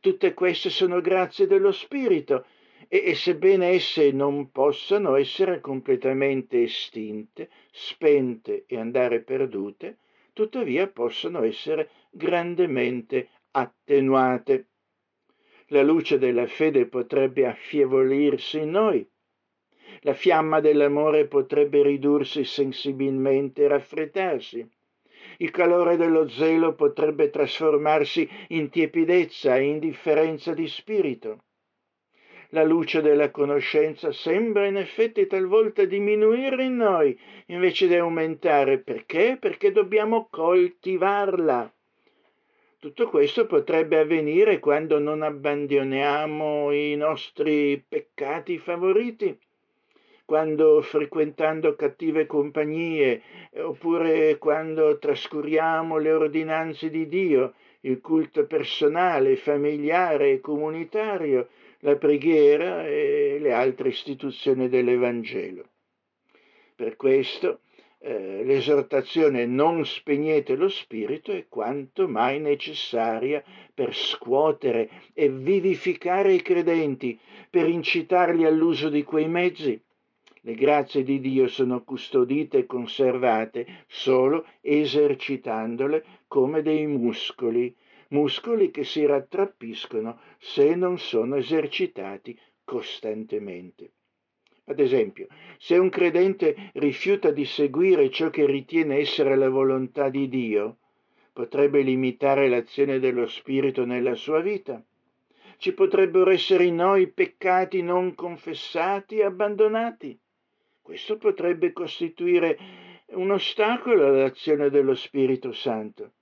Tutte 0.00 0.34
queste 0.34 0.70
sono 0.70 1.00
grazie 1.00 1.46
dello 1.46 1.72
Spirito 1.72 2.44
e, 2.88 3.02
e 3.06 3.14
sebbene 3.14 3.68
esse 3.70 4.10
non 4.12 4.50
possano 4.50 5.16
essere 5.16 5.60
completamente 5.60 6.62
estinte, 6.62 7.48
spente 7.70 8.64
e 8.66 8.78
andare 8.78 9.20
perdute, 9.20 9.98
tuttavia 10.32 10.88
possono 10.88 11.42
essere 11.42 11.90
grandemente 12.10 13.28
attenuate. 13.52 14.66
La 15.68 15.82
luce 15.82 16.18
della 16.18 16.46
fede 16.46 16.86
potrebbe 16.86 17.46
affievolirsi 17.46 18.58
in 18.58 18.70
noi, 18.70 19.08
la 20.00 20.14
fiamma 20.14 20.60
dell'amore 20.60 21.26
potrebbe 21.26 21.82
ridursi 21.82 22.44
sensibilmente 22.44 23.64
e 23.64 23.68
raffreddarsi. 23.68 24.68
Il 25.38 25.50
calore 25.50 25.96
dello 25.96 26.28
zelo 26.28 26.74
potrebbe 26.74 27.30
trasformarsi 27.30 28.28
in 28.48 28.70
tiepidezza 28.70 29.56
e 29.56 29.62
indifferenza 29.62 30.52
di 30.52 30.68
spirito. 30.68 31.44
La 32.50 32.64
luce 32.64 33.00
della 33.00 33.30
conoscenza 33.30 34.12
sembra 34.12 34.66
in 34.66 34.76
effetti 34.76 35.26
talvolta 35.26 35.84
diminuire 35.84 36.64
in 36.64 36.76
noi 36.76 37.18
invece 37.46 37.86
di 37.86 37.94
aumentare. 37.96 38.78
Perché? 38.78 39.38
Perché 39.40 39.72
dobbiamo 39.72 40.28
coltivarla. 40.30 41.72
Tutto 42.78 43.08
questo 43.08 43.46
potrebbe 43.46 43.98
avvenire 43.98 44.58
quando 44.58 44.98
non 44.98 45.22
abbandoniamo 45.22 46.72
i 46.72 46.94
nostri 46.96 47.82
peccati 47.88 48.58
favoriti 48.58 49.38
quando 50.32 50.80
frequentando 50.80 51.76
cattive 51.76 52.24
compagnie, 52.24 53.20
oppure 53.56 54.38
quando 54.38 54.96
trascuriamo 54.96 55.98
le 55.98 56.10
ordinanze 56.10 56.88
di 56.88 57.06
Dio, 57.06 57.52
il 57.80 58.00
culto 58.00 58.46
personale, 58.46 59.36
familiare 59.36 60.30
e 60.30 60.40
comunitario, 60.40 61.48
la 61.80 61.96
preghiera 61.96 62.86
e 62.86 63.36
le 63.42 63.52
altre 63.52 63.90
istituzioni 63.90 64.70
dell'Evangelo. 64.70 65.66
Per 66.76 66.96
questo 66.96 67.60
eh, 67.98 68.42
l'esortazione 68.42 69.44
non 69.44 69.84
spegnete 69.84 70.56
lo 70.56 70.70
spirito 70.70 71.32
è 71.32 71.44
quanto 71.46 72.08
mai 72.08 72.40
necessaria 72.40 73.44
per 73.74 73.94
scuotere 73.94 74.88
e 75.12 75.28
vivificare 75.28 76.32
i 76.32 76.40
credenti, 76.40 77.20
per 77.50 77.68
incitarli 77.68 78.46
all'uso 78.46 78.88
di 78.88 79.02
quei 79.02 79.28
mezzi 79.28 79.78
le 80.44 80.54
grazie 80.54 81.04
di 81.04 81.20
Dio 81.20 81.46
sono 81.46 81.84
custodite 81.84 82.58
e 82.58 82.66
conservate 82.66 83.84
solo 83.86 84.44
esercitandole 84.60 86.04
come 86.26 86.62
dei 86.62 86.84
muscoli, 86.86 87.72
muscoli 88.08 88.72
che 88.72 88.82
si 88.82 89.06
rattrappiscono 89.06 90.18
se 90.38 90.74
non 90.74 90.98
sono 90.98 91.36
esercitati 91.36 92.36
costantemente. 92.64 93.92
Ad 94.64 94.80
esempio, 94.80 95.28
se 95.58 95.76
un 95.76 95.88
credente 95.90 96.70
rifiuta 96.74 97.30
di 97.30 97.44
seguire 97.44 98.10
ciò 98.10 98.28
che 98.28 98.44
ritiene 98.44 98.96
essere 98.96 99.36
la 99.36 99.48
volontà 99.48 100.08
di 100.08 100.28
Dio, 100.28 100.78
potrebbe 101.32 101.82
limitare 101.82 102.48
l'azione 102.48 102.98
dello 102.98 103.28
Spirito 103.28 103.84
nella 103.84 104.16
sua 104.16 104.40
vita 104.40 104.82
ci 105.62 105.74
potrebbero 105.74 106.28
essere 106.32 106.64
in 106.64 106.74
noi 106.74 107.06
peccati 107.06 107.82
non 107.82 108.16
confessati 108.16 109.18
e 109.18 109.22
abbandonati. 109.22 110.18
Questo 110.82 111.16
potrebbe 111.16 111.72
costituire 111.72 112.58
un 113.12 113.30
ostacolo 113.30 114.06
all'azione 114.06 114.68
dello 114.68 114.94
Spirito 114.94 115.52
Santo. 115.52 116.12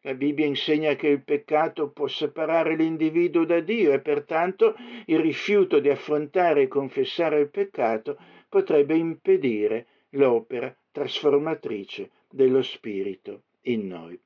La 0.00 0.14
Bibbia 0.14 0.46
insegna 0.46 0.96
che 0.96 1.08
il 1.08 1.22
peccato 1.22 1.90
può 1.90 2.06
separare 2.06 2.76
l'individuo 2.76 3.44
da 3.44 3.60
Dio 3.60 3.92
e 3.92 4.00
pertanto 4.00 4.74
il 5.06 5.18
rifiuto 5.18 5.80
di 5.80 5.90
affrontare 5.90 6.62
e 6.62 6.68
confessare 6.68 7.40
il 7.40 7.50
peccato 7.50 8.18
potrebbe 8.48 8.96
impedire 8.96 9.86
l'opera 10.10 10.74
trasformatrice 10.90 12.10
dello 12.30 12.62
Spirito 12.62 13.42
in 13.62 13.86
noi. 13.86 14.18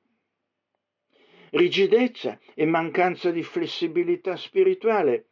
Rigidezza 1.51 2.39
e 2.53 2.65
mancanza 2.65 3.31
di 3.31 3.43
flessibilità 3.43 4.35
spirituale 4.35 5.28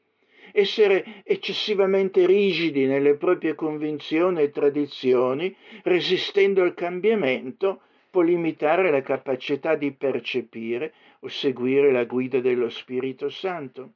essere 0.52 1.24
eccessivamente 1.24 2.26
rigidi 2.26 2.86
nelle 2.86 3.16
proprie 3.16 3.56
convinzioni 3.56 4.42
e 4.42 4.52
tradizioni, 4.52 5.56
resistendo 5.84 6.62
al 6.62 6.74
cambiamento, 6.74 7.82
può 8.10 8.22
limitare 8.22 8.90
la 8.90 9.02
capacità 9.02 9.76
di 9.76 9.92
percepire 9.92 10.94
o 11.20 11.28
seguire 11.28 11.92
la 11.92 12.06
guida 12.06 12.40
dello 12.40 12.70
Spirito 12.70 13.30
Santo. 13.30 13.92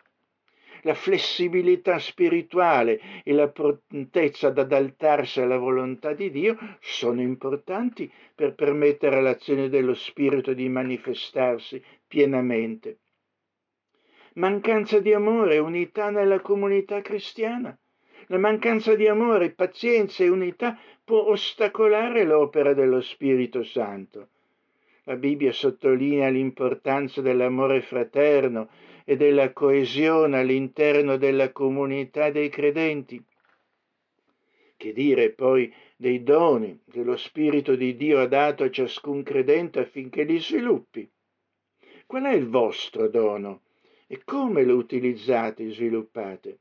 La 0.84 0.94
flessibilità 0.96 2.00
spirituale 2.00 3.00
e 3.24 3.34
la 3.34 3.50
prontezza 3.50 4.48
ad 4.48 4.58
adattarsi 4.58 5.40
alla 5.40 5.58
volontà 5.58 6.14
di 6.14 6.32
Dio 6.32 6.58
sono 6.80 7.22
importanti 7.22 8.12
per 8.34 8.56
permettere 8.56 9.18
all'azione 9.18 9.70
dello 9.70 9.94
Spirito 9.94 10.54
di 10.54 10.68
manifestarsi 10.70 11.84
pienamente 12.08 12.98
mancanza 14.36 15.00
di 15.00 15.13
amore 15.13 15.58
unità 15.58 16.10
nella 16.10 16.39
comunità 16.39 17.02
cristiana. 17.02 17.78
La 18.28 18.38
mancanza 18.38 18.96
di 18.96 19.08
amore, 19.08 19.52
pazienza 19.52 20.24
e 20.24 20.30
unità 20.30 20.80
può 21.04 21.26
ostacolare 21.26 22.24
l'opera 22.24 22.74
dello 22.74 23.02
Spirito 23.02 23.63
Santo. 23.63 24.30
La 25.04 25.15
Bibbia 25.15 25.52
sottolinea 25.52 26.30
l'importanza 26.30 27.22
dell'amore 27.22 27.82
fraterno 27.82 28.70
e 29.04 29.17
della 29.17 29.52
coesione 29.52 30.39
all'interno 30.39 31.17
della 31.17 31.52
comunità 31.52 32.30
dei 32.30 32.48
credenti. 32.48 33.22
Che 34.78 34.94
dire 34.94 35.32
poi 35.32 35.74
dei 35.98 36.24
doni 36.24 36.84
che 36.89 37.04
lo 37.04 37.17
Spirito 37.17 37.76
di 37.76 37.98
Dio 37.98 38.20
ha 38.20 38.28
dato 38.28 38.63
a 38.63 38.70
ciascun 38.70 39.24
credente 39.24 39.80
affinché 39.80 40.24
li 40.24 40.39
sviluppi? 40.39 41.10
Qual 42.06 42.24
è 42.24 42.34
il 42.34 42.48
vostro 42.48 43.10
dono? 43.10 43.62
E 44.12 44.24
come 44.26 44.65
lo 44.65 44.76
utilizzate 44.76 45.63
e 45.63 45.71
sviluppate. 45.71 46.60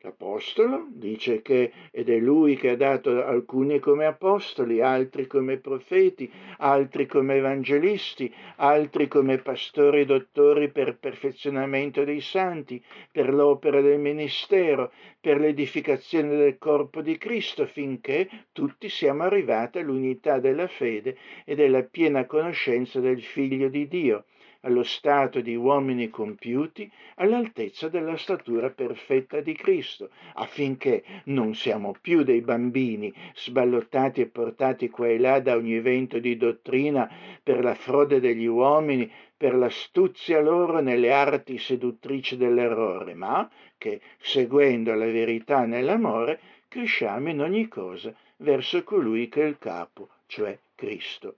L'Apostolo 0.00 0.88
dice 0.90 1.40
che 1.40 1.70
ed 1.92 2.08
è 2.08 2.18
lui 2.18 2.56
che 2.56 2.70
ha 2.70 2.76
dato 2.76 3.24
alcuni 3.24 3.78
come 3.78 4.06
apostoli, 4.06 4.80
altri 4.80 5.28
come 5.28 5.58
profeti, 5.58 6.28
altri 6.58 7.06
come 7.06 7.36
evangelisti, 7.36 8.34
altri 8.56 9.06
come 9.06 9.38
pastori 9.38 10.00
e 10.00 10.04
dottori 10.04 10.68
per 10.72 10.98
perfezionamento 10.98 12.02
dei 12.02 12.20
santi, 12.20 12.82
per 13.12 13.32
l'opera 13.32 13.80
del 13.80 14.00
ministero, 14.00 14.90
per 15.20 15.38
l'edificazione 15.38 16.36
del 16.36 16.58
corpo 16.58 17.02
di 17.02 17.16
Cristo, 17.16 17.66
finché 17.66 18.28
tutti 18.50 18.88
siamo 18.88 19.22
arrivati 19.22 19.78
all'unità 19.78 20.40
della 20.40 20.66
fede 20.66 21.16
e 21.44 21.54
della 21.54 21.84
piena 21.84 22.26
conoscenza 22.26 22.98
del 22.98 23.22
Figlio 23.22 23.68
di 23.68 23.86
Dio 23.86 24.24
allo 24.64 24.82
stato 24.82 25.40
di 25.40 25.54
uomini 25.54 26.10
compiuti 26.10 26.90
all'altezza 27.16 27.88
della 27.88 28.16
statura 28.16 28.70
perfetta 28.70 29.40
di 29.40 29.54
Cristo, 29.54 30.10
affinché 30.34 31.02
non 31.24 31.54
siamo 31.54 31.94
più 32.00 32.22
dei 32.22 32.40
bambini 32.40 33.12
sballottati 33.34 34.22
e 34.22 34.26
portati 34.26 34.90
qua 34.90 35.08
e 35.08 35.18
là 35.18 35.40
da 35.40 35.54
ogni 35.54 35.80
vento 35.80 36.18
di 36.18 36.36
dottrina 36.36 37.10
per 37.42 37.62
la 37.62 37.74
frode 37.74 38.20
degli 38.20 38.46
uomini, 38.46 39.10
per 39.36 39.54
l'astuzia 39.54 40.40
loro 40.40 40.80
nelle 40.80 41.12
arti 41.12 41.58
seduttrici 41.58 42.36
dell'errore, 42.36 43.14
ma 43.14 43.48
che, 43.76 44.00
seguendo 44.18 44.94
la 44.94 45.06
verità 45.06 45.66
nell'amore, 45.66 46.40
cresciamo 46.68 47.28
in 47.28 47.40
ogni 47.40 47.68
cosa 47.68 48.14
verso 48.38 48.82
colui 48.82 49.28
che 49.28 49.42
è 49.42 49.46
il 49.46 49.58
capo, 49.58 50.08
cioè 50.26 50.58
Cristo. 50.74 51.36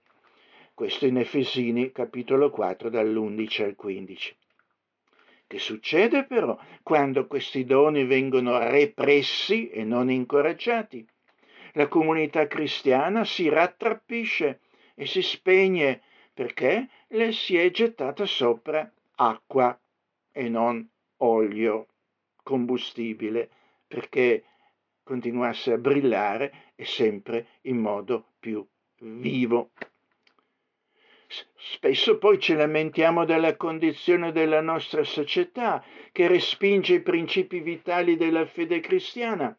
Questo 0.76 1.06
in 1.06 1.16
Efesini 1.16 1.90
capitolo 1.90 2.50
4 2.50 2.90
dall'11 2.90 3.62
al 3.62 3.76
15. 3.76 4.36
Che 5.46 5.58
succede 5.58 6.24
però 6.24 6.54
quando 6.82 7.26
questi 7.26 7.64
doni 7.64 8.04
vengono 8.04 8.58
repressi 8.58 9.70
e 9.70 9.84
non 9.84 10.10
incoraggiati? 10.10 11.02
La 11.72 11.88
comunità 11.88 12.46
cristiana 12.46 13.24
si 13.24 13.48
rattrappisce 13.48 14.60
e 14.94 15.06
si 15.06 15.22
spegne 15.22 16.02
perché 16.34 16.90
le 17.06 17.32
si 17.32 17.56
è 17.56 17.70
gettata 17.70 18.26
sopra 18.26 18.86
acqua 19.14 19.80
e 20.30 20.48
non 20.50 20.86
olio, 21.22 21.86
combustibile, 22.42 23.48
perché 23.88 24.44
continuasse 25.02 25.72
a 25.72 25.78
brillare 25.78 26.72
e 26.74 26.84
sempre 26.84 27.46
in 27.62 27.78
modo 27.78 28.32
più 28.38 28.62
vivo. 28.98 29.70
Spesso 31.28 32.18
poi 32.18 32.38
ci 32.38 32.54
lamentiamo 32.54 33.24
della 33.24 33.56
condizione 33.56 34.32
della 34.32 34.60
nostra 34.60 35.02
società 35.02 35.84
che 36.12 36.28
respinge 36.28 36.94
i 36.94 37.02
principi 37.02 37.60
vitali 37.60 38.16
della 38.16 38.46
fede 38.46 38.80
cristiana. 38.80 39.56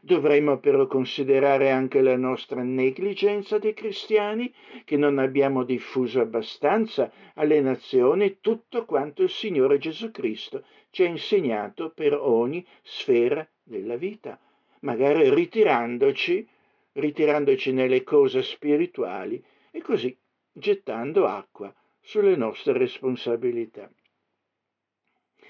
Dovremmo 0.00 0.58
però 0.58 0.86
considerare 0.86 1.70
anche 1.70 2.00
la 2.00 2.16
nostra 2.16 2.62
negligenza 2.62 3.58
di 3.58 3.74
cristiani 3.74 4.52
che 4.84 4.96
non 4.96 5.18
abbiamo 5.18 5.64
diffuso 5.64 6.20
abbastanza 6.20 7.10
alle 7.34 7.60
nazioni 7.60 8.38
tutto 8.40 8.84
quanto 8.84 9.22
il 9.22 9.30
Signore 9.30 9.78
Gesù 9.78 10.10
Cristo 10.10 10.64
ci 10.90 11.02
ha 11.02 11.06
insegnato 11.06 11.90
per 11.90 12.14
ogni 12.14 12.64
sfera 12.82 13.46
della 13.62 13.96
vita, 13.96 14.38
magari 14.80 15.28
ritirandoci, 15.28 16.46
ritirandoci 16.92 17.72
nelle 17.72 18.02
cose 18.04 18.42
spirituali 18.42 19.42
e 19.70 19.82
così 19.82 20.16
gettando 20.58 21.26
acqua 21.26 21.70
sulle 22.00 22.34
nostre 22.34 22.72
responsabilità. 22.78 23.90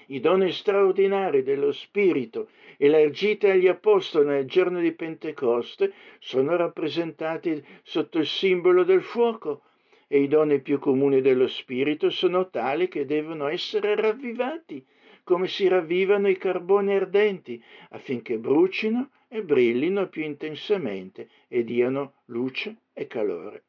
I 0.07 0.19
doni 0.19 0.51
straordinari 0.51 1.43
dello 1.43 1.71
Spirito 1.71 2.49
elargiti 2.77 3.47
agli 3.47 3.67
Apostoli 3.67 4.27
nel 4.27 4.45
giorno 4.45 4.81
di 4.81 4.91
Pentecoste 4.91 5.93
sono 6.19 6.57
rappresentati 6.57 7.65
sotto 7.83 8.17
il 8.17 8.27
simbolo 8.27 8.83
del 8.83 9.01
fuoco 9.01 9.63
e 10.07 10.21
i 10.21 10.27
doni 10.27 10.59
più 10.59 10.77
comuni 10.77 11.21
dello 11.21 11.47
Spirito 11.47 12.09
sono 12.09 12.49
tali 12.49 12.89
che 12.89 13.05
devono 13.05 13.47
essere 13.47 13.95
ravvivati, 13.95 14.85
come 15.23 15.47
si 15.47 15.69
ravvivano 15.69 16.27
i 16.27 16.37
carboni 16.37 16.93
ardenti, 16.93 17.61
affinché 17.91 18.37
brucino 18.37 19.11
e 19.29 19.41
brillino 19.41 20.09
più 20.09 20.23
intensamente 20.23 21.29
e 21.47 21.63
diano 21.63 22.15
luce 22.25 22.75
e 22.93 23.07
calore. 23.07 23.66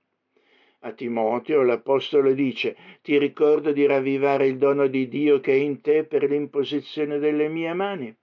A 0.83 0.93
Timoteo 0.93 1.63
l'Apostolo 1.63 2.33
dice, 2.33 2.77
ti 3.03 3.19
ricordo 3.19 3.73
di 3.73 3.85
ravvivare 3.85 4.47
il 4.47 4.59
dono 4.59 4.87
di 4.87 5.09
Dio 5.09 5.41
che 5.41 5.53
è 5.53 5.57
in 5.57 5.81
te 5.81 6.05
per 6.05 6.23
l'imposizione 6.23 7.19
delle 7.19 7.49
mie 7.49 7.73
mani. 7.73 8.17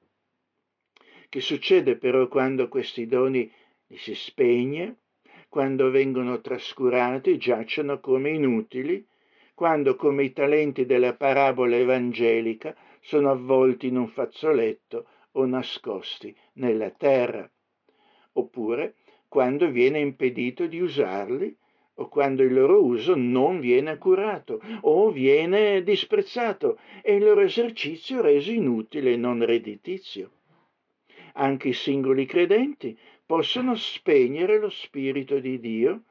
Che 1.28 1.41
succede 1.41 1.98
però 1.98 2.30
quando 2.30 2.70
questi 2.70 3.08
doni 3.08 3.52
li 3.88 3.98
si 3.98 4.15
spegne, 4.15 5.00
quando 5.50 5.89
vengono 5.89 6.39
trascurati, 6.39 7.38
giacciono 7.38 8.00
come 8.00 8.30
inutili, 8.30 9.06
quando 9.54 9.98
come 9.98 10.24
i 10.24 10.32
talenti 10.32 10.86
della 10.86 11.13
parabola 11.13 11.76
evangelica 11.76 12.74
sono 13.02 13.32
avvolti 13.32 13.88
in 13.88 13.98
un 13.98 14.08
fazzoletto 14.08 15.08
o 15.34 15.46
nascosti 15.46 16.34
nella 16.54 16.89
terra, 16.91 17.50
oppure 18.34 18.96
quando 19.28 19.70
viene 19.70 20.00
impedito 20.00 20.68
di 20.68 20.80
usarli 20.80 21.58
o 21.95 22.10
quando 22.10 22.43
il 22.43 22.53
loro 22.53 22.84
uso 22.84 23.15
non 23.15 23.60
viene 23.60 23.97
curato 23.97 24.62
o 24.81 25.12
viene 25.12 25.81
disprezzato 25.84 26.79
e 27.01 27.15
il 27.15 27.23
loro 27.23 27.41
esercizio 27.41 28.21
reso 28.21 28.51
inutile 28.51 29.13
e 29.13 29.17
non 29.17 29.45
redditizio. 29.45 30.31
Anche 31.34 31.69
i 31.69 31.73
singoli 31.73 32.25
credenti 32.25 32.97
possono 33.25 33.75
spegnere 33.75 34.60
lo 34.60 34.69
Spirito 34.69 35.39
di 35.39 35.60
Dio, 35.60 36.03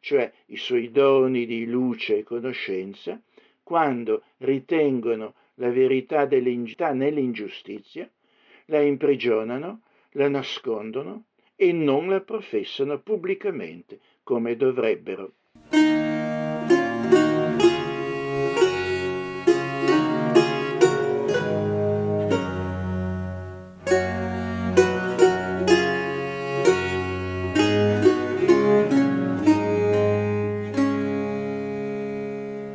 cioè 0.00 0.32
i 0.46 0.56
suoi 0.56 0.90
doni 0.90 1.46
di 1.46 1.66
luce 1.66 2.18
e 2.18 2.22
conoscenza, 2.22 3.20
quando 3.62 4.22
ritengono 4.38 5.34
la 5.54 5.70
verità 5.70 6.26
nell'ingiustizia, 6.26 8.10
la 8.66 8.80
imprigionano, 8.80 9.82
la 10.12 10.28
nascondono 10.28 11.24
e 11.54 11.72
non 11.72 12.08
la 12.08 12.20
professano 12.20 13.00
pubblicamente 13.00 14.00
come 14.22 14.56
dovrebbero. 14.56 15.32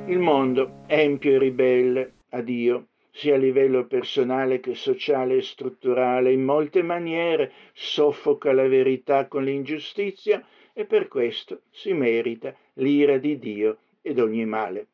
Il 0.06 0.20
mondo, 0.20 0.84
empio 0.88 1.32
e 1.32 1.38
ribelle 1.38 2.14
a 2.30 2.42
Dio, 2.42 2.88
sia 3.12 3.36
a 3.36 3.38
livello 3.38 3.88
personale 3.88 4.60
che 4.60 4.76
sociale 4.76 5.38
e 5.38 5.42
strutturale, 5.42 6.32
in 6.32 6.44
molte 6.44 6.84
maniere 6.84 7.52
soffoca 7.74 8.52
la 8.52 8.68
verità 8.68 9.28
con 9.28 9.44
l'ingiustizia 9.44 10.46
e 10.80 10.86
per 10.86 11.08
questo 11.08 11.62
si 11.72 11.92
merita 11.92 12.56
l'ira 12.74 13.18
di 13.18 13.40
Dio 13.40 13.80
ed 14.04 14.20
ogni 14.20 14.46
male. 14.46 14.86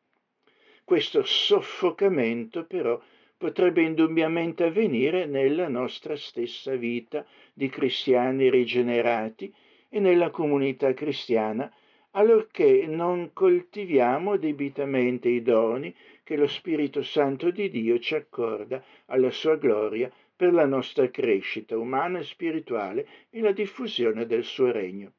Questo 0.82 1.22
soffocamento 1.24 2.64
però 2.64 2.98
potrebbe 3.36 3.82
indubbiamente 3.82 4.64
avvenire 4.64 5.26
nella 5.26 5.68
nostra 5.68 6.16
stessa 6.16 6.74
vita 6.74 7.26
di 7.52 7.68
cristiani 7.68 8.48
rigenerati 8.48 9.52
e 9.90 10.00
nella 10.00 10.30
comunità 10.30 10.94
cristiana 10.94 11.70
allorché 12.12 12.86
non 12.86 13.34
coltiviamo 13.34 14.38
debitamente 14.38 15.28
i 15.28 15.42
doni 15.42 15.94
che 16.22 16.36
lo 16.36 16.46
Spirito 16.46 17.02
Santo 17.02 17.50
di 17.50 17.68
Dio 17.68 17.98
ci 17.98 18.14
accorda 18.14 18.82
alla 19.06 19.30
sua 19.30 19.56
gloria 19.56 20.10
per 20.34 20.54
la 20.54 20.64
nostra 20.64 21.10
crescita 21.10 21.76
umana 21.76 22.20
e 22.20 22.24
spirituale 22.24 23.06
e 23.28 23.42
la 23.42 23.52
diffusione 23.52 24.24
del 24.24 24.44
suo 24.44 24.72
regno. 24.72 25.12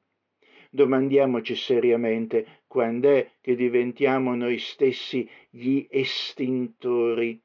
Domandiamoci 0.76 1.56
seriamente 1.56 2.64
quando 2.68 3.08
è 3.08 3.32
che 3.40 3.56
diventiamo 3.56 4.36
noi 4.36 4.58
stessi 4.58 5.26
gli 5.50 5.88
estintori 5.90 7.42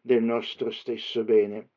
del 0.00 0.22
nostro 0.22 0.70
stesso 0.70 1.22
bene. 1.22 1.68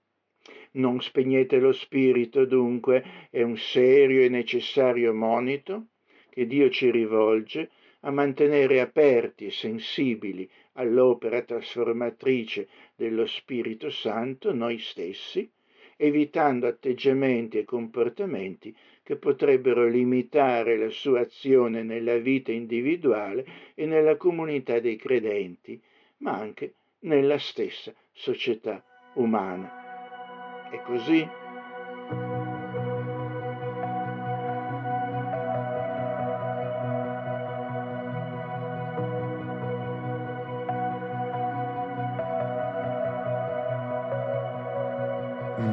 Non 0.75 1.01
spegnete 1.01 1.60
lo 1.60 1.73
spirito, 1.73 2.45
dunque, 2.45 3.27
è 3.29 3.41
un 3.41 3.58
serio 3.58 4.21
e 4.21 4.29
necessario 4.29 5.13
monito 5.13 5.88
che 6.30 6.47
Dio 6.47 6.70
ci 6.70 6.89
rivolge 6.89 7.72
a 7.99 8.11
mantenere 8.11 8.80
aperti 8.80 9.47
e 9.47 9.51
sensibili 9.51 10.49
all'opera 10.76 11.41
trasformatrice 11.41 12.70
dello 12.95 13.26
Spirito 13.26 13.89
Santo 13.89 14.53
noi 14.53 14.80
stessi, 14.80 15.51
evitando 15.97 16.67
atteggiamenti 16.67 17.57
e 17.57 17.65
comportamenti 17.65 18.74
che 19.06 19.18
potrebbero 19.18 19.86
limitare 19.86 20.78
la 20.78 20.89
sua 20.89 21.20
azione 21.20 21.84
nella 21.84 22.18
vita 22.18 22.51
individuale 22.51 23.45
e 23.76 23.86
nella 23.86 24.16
comunità 24.16 24.80
dei 24.80 24.95
credenti, 24.95 25.80
ma 26.18 26.32
anche 26.32 26.74
nella 27.01 27.38
stessa 27.38 27.93
società 28.12 28.84
umana. 29.14 30.72
È 30.72 30.82
così 30.82 31.30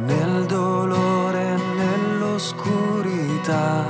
Nel 0.04 0.44
dolore, 0.46 1.56
nell'oscuro 1.76 2.91
vita, 3.42 3.84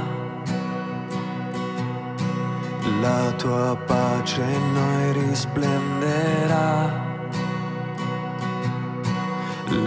la 3.00 3.32
tua 3.36 3.76
pace 3.86 4.40
in 4.40 4.72
noi 4.72 5.12
risplenderà. 5.12 7.00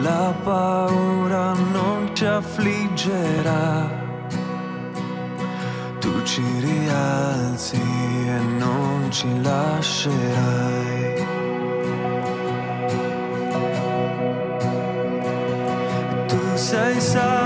La 0.01 0.33
paura 0.43 1.53
non 1.71 2.09
ci 2.13 2.25
affliggerà, 2.25 3.89
tu 5.99 6.23
ci 6.23 6.43
rialzi 6.59 7.81
e 7.81 8.39
non 8.57 9.07
ci 9.11 9.41
lascerai. 9.41 11.25
Tu 16.27 16.39
sei 16.55 16.99
salvo. 16.99 17.44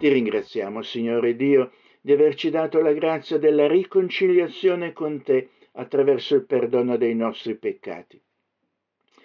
Ti 0.00 0.08
ringraziamo, 0.08 0.80
Signore 0.80 1.36
Dio, 1.36 1.72
di 2.00 2.12
averci 2.12 2.48
dato 2.48 2.80
la 2.80 2.94
grazia 2.94 3.36
della 3.36 3.66
riconciliazione 3.68 4.94
con 4.94 5.22
te 5.22 5.50
attraverso 5.72 6.36
il 6.36 6.46
perdono 6.46 6.96
dei 6.96 7.14
nostri 7.14 7.54
peccati. 7.56 8.18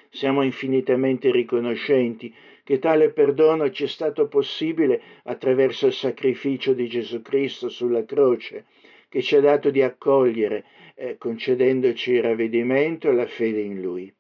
Siamo 0.10 0.42
infinitamente 0.44 1.32
riconoscenti 1.32 2.36
che 2.66 2.78
tale 2.80 3.14
perdono 3.14 3.72
ci 3.72 3.86
è 3.86 3.88
stato 3.88 4.28
possibile 4.28 5.02
attraverso 5.24 5.86
il 5.88 5.94
sacrificio 5.94 6.74
di 6.74 6.90
Gesù 6.90 7.22
Cristo 7.22 7.70
sulla 7.70 8.04
croce, 8.04 8.66
che 9.08 9.22
ci 9.22 9.38
ha 9.38 9.40
dato 9.40 9.70
di 9.70 9.82
accogliere, 9.82 10.66
eh, 10.96 11.18
concedendoci 11.18 12.12
il 12.12 12.22
ravvedimento 12.22 13.10
e 13.10 13.14
la 13.14 13.28
fede 13.28 13.62
in 13.62 13.80
Lui. 13.80 14.14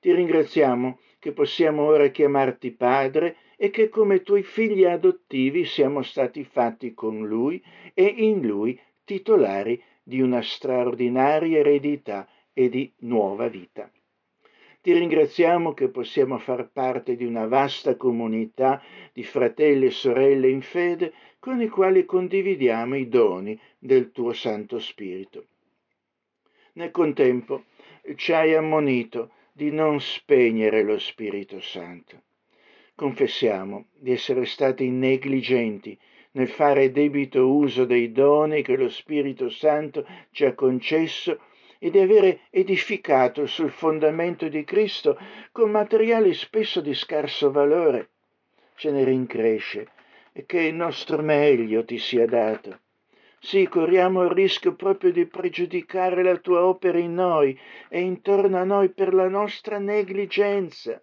Ti 0.00 0.12
ringraziamo 0.12 0.98
che 1.20 1.30
possiamo 1.30 1.84
ora 1.84 2.08
chiamarti 2.08 2.72
Padre 2.72 3.36
e 3.62 3.70
che 3.70 3.88
come 3.88 4.24
tuoi 4.24 4.42
figli 4.42 4.82
adottivi 4.82 5.64
siamo 5.64 6.02
stati 6.02 6.42
fatti 6.42 6.94
con 6.94 7.28
Lui 7.28 7.62
e 7.94 8.02
in 8.02 8.44
Lui 8.44 8.76
titolari 9.04 9.80
di 10.02 10.20
una 10.20 10.42
straordinaria 10.42 11.60
eredità 11.60 12.28
e 12.52 12.68
di 12.68 12.92
nuova 13.02 13.46
vita. 13.46 13.88
Ti 14.80 14.92
ringraziamo 14.92 15.74
che 15.74 15.90
possiamo 15.90 16.38
far 16.38 16.70
parte 16.72 17.14
di 17.14 17.24
una 17.24 17.46
vasta 17.46 17.94
comunità 17.94 18.82
di 19.12 19.22
fratelli 19.22 19.86
e 19.86 19.90
sorelle 19.92 20.48
in 20.48 20.62
fede 20.62 21.12
con 21.38 21.62
i 21.62 21.68
quali 21.68 22.04
condividiamo 22.04 22.96
i 22.96 23.08
doni 23.08 23.56
del 23.78 24.10
tuo 24.10 24.32
Santo 24.32 24.80
Spirito. 24.80 25.46
Nel 26.72 26.90
contempo 26.90 27.66
ci 28.16 28.32
hai 28.32 28.56
ammonito 28.56 29.30
di 29.52 29.70
non 29.70 30.00
spegnere 30.00 30.82
lo 30.82 30.98
Spirito 30.98 31.60
Santo. 31.60 32.22
Confessiamo 33.02 33.86
di 33.98 34.12
essere 34.12 34.44
stati 34.44 34.88
negligenti 34.88 35.98
nel 36.34 36.46
fare 36.46 36.92
debito 36.92 37.52
uso 37.52 37.84
dei 37.84 38.12
doni 38.12 38.62
che 38.62 38.76
lo 38.76 38.88
Spirito 38.88 39.50
Santo 39.50 40.06
ci 40.30 40.44
ha 40.44 40.54
concesso 40.54 41.40
e 41.80 41.90
di 41.90 41.98
avere 41.98 42.42
edificato 42.50 43.46
sul 43.46 43.72
fondamento 43.72 44.46
di 44.46 44.62
Cristo 44.62 45.18
con 45.50 45.72
materiali 45.72 46.32
spesso 46.32 46.80
di 46.80 46.94
scarso 46.94 47.50
valore. 47.50 48.10
Ce 48.76 48.92
ne 48.92 49.02
rincresce 49.02 49.88
e 50.32 50.46
che 50.46 50.60
il 50.60 50.74
nostro 50.76 51.20
meglio 51.22 51.84
ti 51.84 51.98
sia 51.98 52.26
dato. 52.26 52.78
Sì, 53.40 53.66
corriamo 53.66 54.22
il 54.22 54.30
rischio 54.30 54.76
proprio 54.76 55.10
di 55.10 55.26
pregiudicare 55.26 56.22
la 56.22 56.36
tua 56.36 56.64
opera 56.64 56.98
in 56.98 57.14
noi 57.14 57.58
e 57.88 58.00
intorno 58.00 58.58
a 58.58 58.64
noi 58.64 58.90
per 58.90 59.12
la 59.12 59.26
nostra 59.26 59.78
negligenza. 59.78 61.02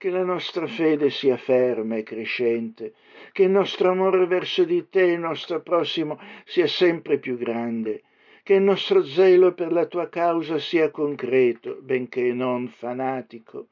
Che 0.00 0.10
la 0.10 0.22
nostra 0.22 0.68
fede 0.68 1.10
sia 1.10 1.36
ferma 1.36 1.96
e 1.96 2.04
crescente, 2.04 2.92
che 3.32 3.42
il 3.42 3.50
nostro 3.50 3.90
amore 3.90 4.26
verso 4.26 4.62
di 4.62 4.88
te 4.88 5.00
e 5.00 5.14
il 5.14 5.18
nostro 5.18 5.60
prossimo 5.60 6.20
sia 6.44 6.68
sempre 6.68 7.18
più 7.18 7.36
grande, 7.36 8.04
che 8.44 8.54
il 8.54 8.62
nostro 8.62 9.04
zelo 9.04 9.54
per 9.54 9.72
la 9.72 9.86
tua 9.86 10.08
causa 10.08 10.60
sia 10.60 10.92
concreto, 10.92 11.78
benché 11.82 12.32
non 12.32 12.68
fanatico, 12.68 13.70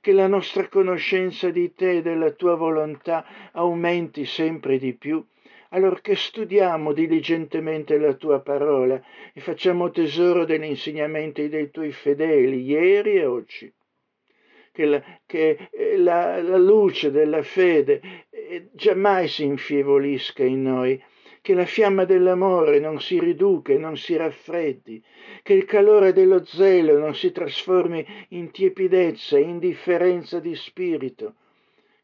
che 0.00 0.12
la 0.12 0.26
nostra 0.26 0.66
conoscenza 0.68 1.50
di 1.50 1.74
te 1.74 1.98
e 1.98 2.02
della 2.02 2.30
tua 2.30 2.54
volontà 2.54 3.50
aumenti 3.52 4.24
sempre 4.24 4.78
di 4.78 4.94
più 4.94 5.22
allorché 5.72 6.16
studiamo 6.16 6.94
diligentemente 6.94 7.98
la 7.98 8.14
tua 8.14 8.40
parola 8.40 8.98
e 9.34 9.40
facciamo 9.42 9.90
tesoro 9.90 10.46
degli 10.46 10.64
insegnamenti 10.64 11.50
dei 11.50 11.70
tuoi 11.70 11.92
fedeli 11.92 12.62
ieri 12.62 13.16
e 13.16 13.26
oggi. 13.26 13.72
Che 14.78 14.86
la, 14.86 15.02
che 15.26 15.70
eh, 15.72 15.96
la, 15.96 16.40
la 16.40 16.56
luce 16.56 17.10
della 17.10 17.42
fede 17.42 18.00
eh, 18.30 18.68
giammai 18.70 19.26
si 19.26 19.42
infievolisca 19.42 20.44
in 20.44 20.62
noi, 20.62 21.02
che 21.42 21.52
la 21.54 21.64
fiamma 21.64 22.04
dell'amore 22.04 22.78
non 22.78 23.00
si 23.00 23.18
riduca 23.18 23.72
e 23.72 23.76
non 23.76 23.96
si 23.96 24.14
raffreddi, 24.14 25.02
che 25.42 25.54
il 25.54 25.64
calore 25.64 26.12
dello 26.12 26.44
zelo 26.44 26.96
non 26.96 27.16
si 27.16 27.32
trasformi 27.32 28.06
in 28.28 28.52
tiepidezza 28.52 29.36
e 29.36 29.40
indifferenza 29.40 30.38
di 30.38 30.54
spirito, 30.54 31.34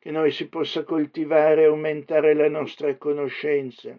che 0.01 0.11
noi 0.11 0.33
si 0.33 0.49
possa 0.49 0.83
coltivare 0.83 1.63
e 1.63 1.67
aumentare 1.67 2.35
la 2.35 2.49
nostra 2.49 2.93
conoscenza, 2.97 3.97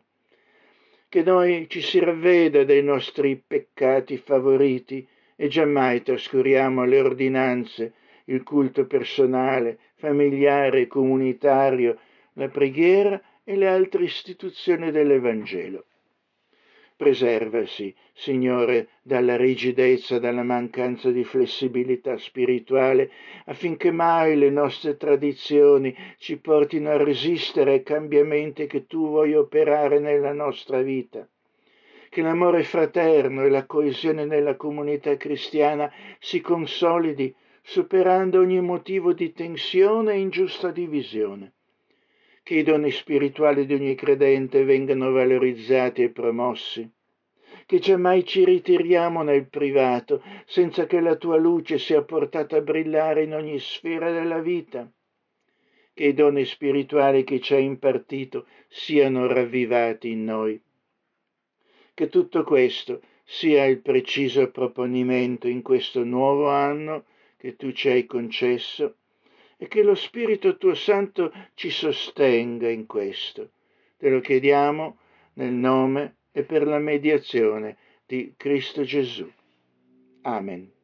che 1.07 1.23
noi 1.23 1.67
ci 1.69 1.79
si 1.79 1.99
ravveda 1.99 2.65
dei 2.65 2.83
nostri 2.83 3.41
peccati 3.41 4.17
favoriti 4.17 5.07
e 5.37 5.47
giammai 5.47 6.01
trascuriamo 6.01 6.83
le 6.83 6.99
ordinanze, 6.99 7.93
il 8.25 8.43
culto 8.43 8.85
personale, 8.85 9.79
familiare 9.95 10.81
e 10.81 10.87
comunitario, 10.87 11.99
la 12.33 12.47
preghiera 12.49 13.21
e 13.43 13.55
le 13.55 13.67
altre 13.67 14.03
istituzioni 14.03 14.91
dell'Evangelo. 14.91 15.85
Preservasi, 16.97 17.93
Signore, 18.13 18.87
dalla 19.01 19.35
rigidezza, 19.35 20.17
dalla 20.17 20.43
mancanza 20.43 21.11
di 21.11 21.25
flessibilità 21.25 22.17
spirituale, 22.17 23.11
affinché 23.47 23.91
mai 23.91 24.37
le 24.37 24.49
nostre 24.49 24.95
tradizioni 24.95 25.93
ci 26.17 26.37
portino 26.37 26.91
a 26.91 26.97
resistere 26.97 27.71
ai 27.73 27.83
cambiamenti 27.83 28.65
che 28.65 28.87
tu 28.87 29.09
vuoi 29.09 29.35
operare 29.35 29.99
nella 29.99 30.31
nostra 30.31 30.81
vita. 30.81 31.27
Che 32.09 32.21
l'amore 32.21 32.63
fraterno 32.63 33.43
e 33.43 33.49
la 33.49 33.65
coesione 33.65 34.23
nella 34.23 34.55
comunità 34.55 35.17
cristiana 35.17 35.91
si 36.19 36.39
consolidi, 36.39 37.35
superando 37.67 38.39
ogni 38.41 38.61
motivo 38.61 39.11
di 39.11 39.33
tensione 39.33 40.13
e 40.13 40.19
ingiusta 40.19 40.69
divisione. 40.69 41.53
Che 42.43 42.53
i 42.53 42.61
doni 42.61 42.91
spirituali 42.91 43.65
di 43.65 43.73
ogni 43.73 43.95
credente 43.95 44.63
vengano 44.63 45.11
valorizzati 45.11 46.03
e 46.03 46.11
promossi, 46.11 46.87
che 47.65 47.79
giammai 47.79 48.23
ci 48.23 48.45
ritiriamo 48.45 49.23
nel 49.23 49.47
privato 49.47 50.21
senza 50.45 50.85
che 50.85 50.99
la 50.99 51.15
tua 51.15 51.37
luce 51.37 51.79
sia 51.79 52.03
portata 52.03 52.57
a 52.57 52.61
brillare 52.61 53.23
in 53.23 53.33
ogni 53.33 53.57
sfera 53.57 54.11
della 54.11 54.39
vita, 54.39 54.87
che 55.91 56.03
i 56.03 56.13
doni 56.13 56.45
spirituali 56.45 57.23
che 57.23 57.39
ci 57.39 57.55
hai 57.55 57.65
impartito 57.65 58.45
siano 58.67 59.25
ravvivati 59.25 60.11
in 60.11 60.23
noi. 60.23 60.61
Che 61.95 62.09
tutto 62.09 62.43
questo 62.43 63.01
sia 63.23 63.65
il 63.65 63.79
preciso 63.79 64.51
proponimento 64.51 65.47
in 65.47 65.63
questo 65.63 66.03
nuovo 66.03 66.47
anno 66.47 67.05
che 67.45 67.55
tu 67.57 67.71
ci 67.73 67.89
hai 67.89 68.07
concesso 68.07 68.95
e 69.57 69.67
che 69.67 69.83
lo 69.83 69.93
Spirito 69.93 70.57
tuo 70.57 70.73
Santo 70.73 71.31
ci 71.53 71.69
sostenga 71.69 72.67
in 72.67 72.87
questo. 72.87 73.51
Te 73.97 74.09
lo 74.09 74.19
chiediamo 74.19 74.97
nel 75.33 75.53
nome 75.53 76.15
e 76.31 76.43
per 76.43 76.65
la 76.65 76.79
mediazione 76.79 77.77
di 78.07 78.33
Cristo 78.35 78.81
Gesù. 78.83 79.31
Amen. 80.23 80.74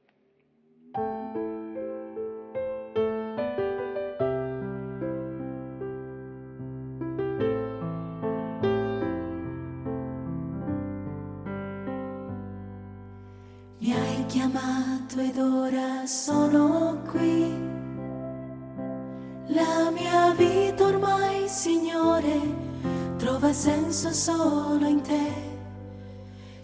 Chiamato 15.12 15.20
ed 15.20 15.38
ora 15.38 16.05
sono 16.05 17.01
qui. 17.09 17.70
La 19.47 19.91
mia 19.91 20.34
vita 20.36 20.86
ormai, 20.86 21.47
Signore, 21.47 22.39
trova 23.18 23.51
senso 23.51 24.12
solo 24.14 24.88
in 24.88 25.01
te. 25.01 25.49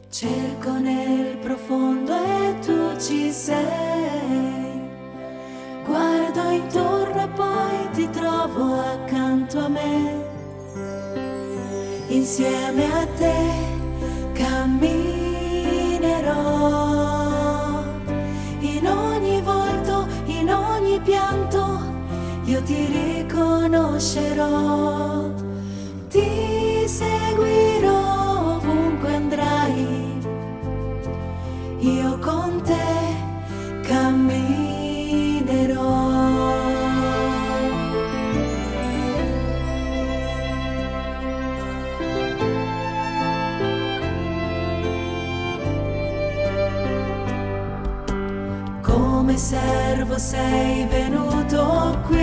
Cerco 0.09 0.71
nel 0.79 1.37
profondo 1.37 2.13
e 2.13 2.59
tu 2.61 2.97
ci 2.99 3.31
sei. 3.31 4.81
Guardo 5.85 6.49
intorno 6.49 7.23
e 7.23 7.27
poi 7.29 7.89
ti 7.93 8.09
trovo 8.09 8.79
accanto 8.79 9.59
a 9.59 9.67
me. 9.67 10.25
Insieme 12.07 12.85
a 12.85 13.05
te 13.17 13.66
riconoscerò, 23.97 25.33
ti 26.09 26.87
seguirò 26.87 28.55
ovunque 28.55 29.15
andrai, 29.15 30.19
io 31.79 32.19
con 32.19 32.61
te 32.63 32.75
camminerò. 33.81 35.15
Come 48.81 49.37
servo 49.37 50.17
sei 50.19 50.85
venuto 50.85 51.99
qui 52.07 52.16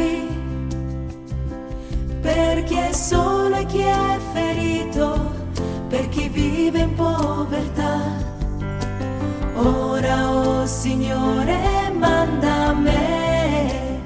Signore, 10.67 11.91
manda 11.93 12.69
a 12.69 12.73
me, 12.73 14.01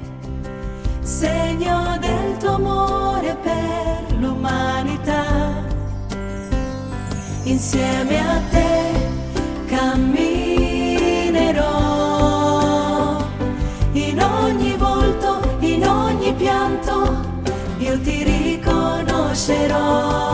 segno 1.01 1.97
del 1.99 2.35
tuo 2.37 2.55
amore 2.55 3.37
per 3.41 4.13
l'umanità. 4.17 5.63
Insieme 7.43 8.19
a 8.19 8.41
te 8.49 8.91
camminerò 9.67 11.65
in 13.93 14.21
ogni 14.21 14.75
volto, 14.75 15.39
in 15.59 15.87
ogni 15.87 16.33
pianto, 16.33 17.21
io 17.77 18.01
ti 18.01 18.21
riconoscerò. 18.23 20.28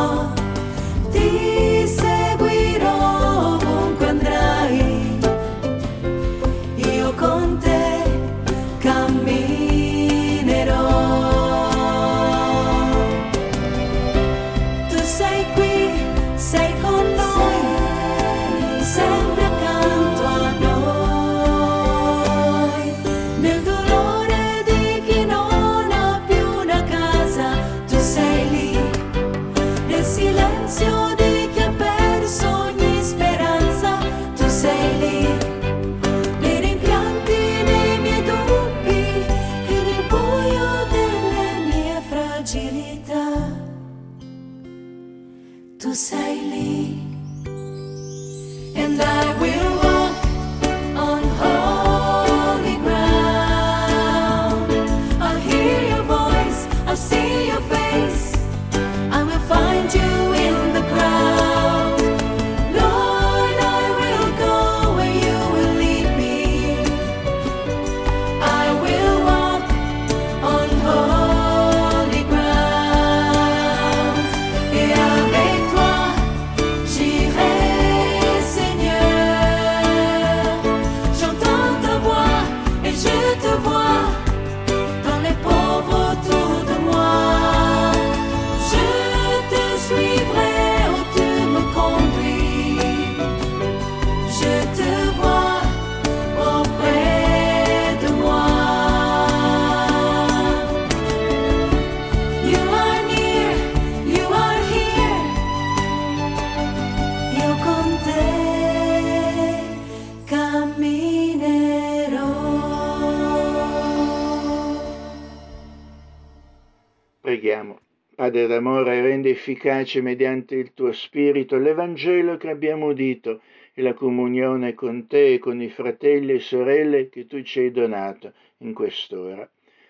Padre 118.55 118.69
d'amore, 118.69 119.01
rendi 119.01 119.29
efficace 119.29 120.01
mediante 120.01 120.55
il 120.55 120.73
tuo 120.73 120.93
Spirito 120.93 121.57
l'Evangelo 121.57 122.37
che 122.37 122.49
abbiamo 122.49 122.87
udito 122.87 123.41
e 123.73 123.81
la 123.81 123.93
comunione 123.93 124.73
con 124.73 125.07
te 125.07 125.33
e 125.33 125.39
con 125.39 125.61
i 125.61 125.69
fratelli 125.69 126.33
e 126.33 126.39
sorelle 126.39 127.09
che 127.09 127.27
tu 127.27 127.41
ci 127.41 127.59
hai 127.59 127.71
donato 127.71 128.31
in 128.59 128.73
quest'ora. 128.73 129.49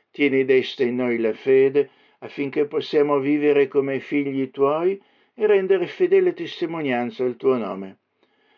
Tieni 0.09 0.45
desta 0.45 0.83
in 0.83 0.95
noi 0.95 1.19
la 1.19 1.33
fede 1.33 1.89
affinché 2.19 2.65
possiamo 2.65 3.19
vivere 3.19 3.67
come 3.67 3.99
figli 3.99 4.49
tuoi 4.49 4.99
e 5.35 5.45
rendere 5.45 5.85
fedele 5.85 6.33
testimonianza 6.33 7.23
al 7.23 7.35
tuo 7.35 7.57
nome. 7.57 7.97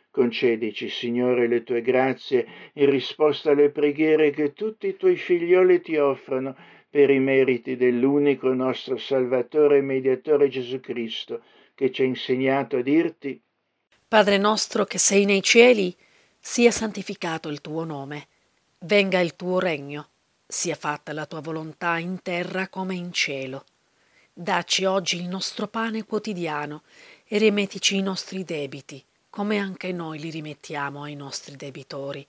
Concedici, 0.10 0.88
Signore, 0.88 1.48
le 1.48 1.64
tue 1.64 1.82
grazie 1.82 2.48
in 2.74 2.90
risposta 2.90 3.52
alle 3.52 3.72
preghiere 3.72 4.30
che 4.30 4.54
tutti 4.54 4.88
i 4.88 4.96
tuoi 4.96 5.18
figlioli 5.18 5.82
ti 5.82 5.98
offrono 5.98 6.56
per 6.90 7.10
i 7.10 7.20
meriti 7.20 7.76
dell'unico 7.76 8.54
nostro 8.54 8.98
Salvatore 8.98 9.78
e 9.78 9.82
Mediatore 9.82 10.48
Gesù 10.50 10.80
Cristo, 10.80 11.42
che 11.76 11.92
ci 11.92 12.02
ha 12.02 12.06
insegnato 12.06 12.78
a 12.78 12.82
dirti, 12.82 13.42
Padre 14.08 14.38
nostro 14.38 14.86
che 14.86 15.00
sei 15.00 15.26
nei 15.26 15.44
cieli, 15.44 15.94
sia 16.40 16.72
santificato 16.72 17.50
il 17.50 17.60
tuo 17.60 17.84
nome, 17.84 18.28
venga 18.80 19.20
il 19.20 19.36
tuo 19.36 19.60
regno, 19.60 20.08
sia 20.48 20.76
fatta 20.76 21.12
la 21.12 21.26
tua 21.26 21.42
volontà 21.42 21.98
in 21.98 22.22
terra 22.22 22.70
come 22.70 22.96
in 22.96 23.12
cielo. 23.12 23.66
Dacci 24.32 24.86
oggi 24.86 25.18
il 25.18 25.28
nostro 25.28 25.68
pane 25.68 26.06
quotidiano 26.06 26.84
e 27.26 27.38
rimettici 27.38 27.98
i 27.98 28.02
nostri 28.02 28.46
debiti, 28.46 29.04
come 29.30 29.58
anche 29.58 29.92
noi 29.92 30.20
li 30.20 30.30
rimettiamo 30.30 31.04
ai 31.04 31.16
nostri 31.16 31.58
debitori. 31.58 32.26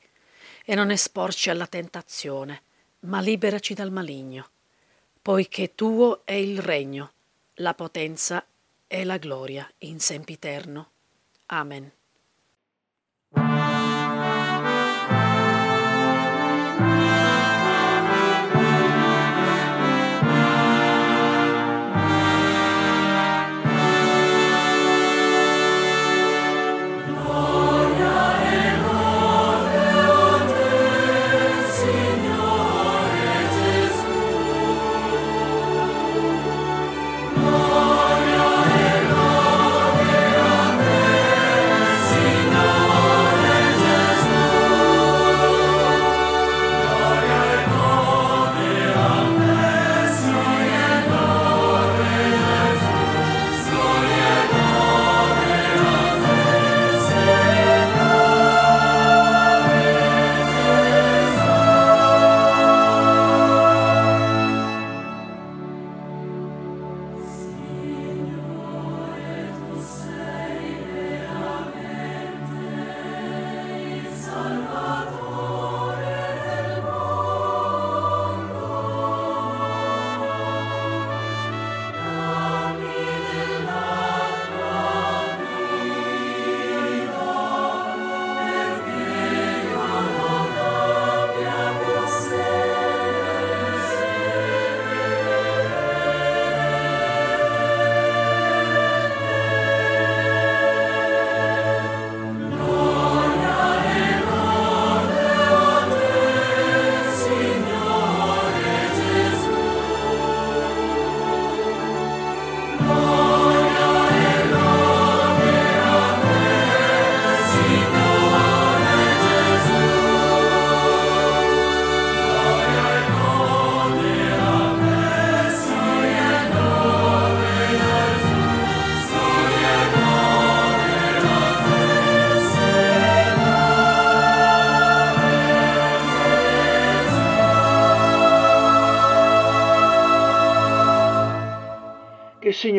E 0.64 0.74
non 0.74 0.90
esporci 0.90 1.48
alla 1.48 1.68
tentazione, 1.68 2.62
ma 3.00 3.20
liberaci 3.20 3.74
dal 3.74 3.92
maligno, 3.92 4.48
poiché 5.22 5.74
tuo 5.74 6.24
è 6.24 6.32
il 6.32 6.60
regno, 6.60 7.12
la 7.54 7.74
potenza 7.74 8.44
e 8.86 9.04
la 9.04 9.18
gloria 9.18 9.70
in 9.78 10.00
sempiterno. 10.00 10.90
Amen. 11.46 11.90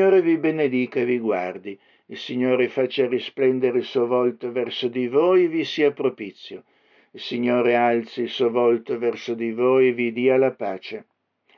Signore 0.10 0.28
vi 0.28 0.38
benedica 0.40 1.00
e 1.02 1.06
vi 1.06 1.20
guardi. 1.20 1.80
Il 2.08 2.18
Signore 2.18 2.68
faccia 2.68 3.06
risplendere 3.06 3.78
il 3.78 3.84
suo 3.84 4.08
volto 4.08 4.52
verso 4.52 4.88
di 4.88 5.08
voi 5.08 5.44
e 5.44 5.48
vi 5.50 5.64
sia 5.64 5.92
propizio. 5.92 6.64
Il 7.12 7.20
Signore 7.20 7.76
alzi 7.76 8.22
il 8.22 8.30
suo 8.30 8.50
volto 8.50 8.98
verso 8.98 9.36
di 9.36 9.52
voi 9.52 9.90
e 9.90 9.94
vi 9.94 10.12
dia 10.12 10.36
la 10.38 10.50
pace. 10.50 11.06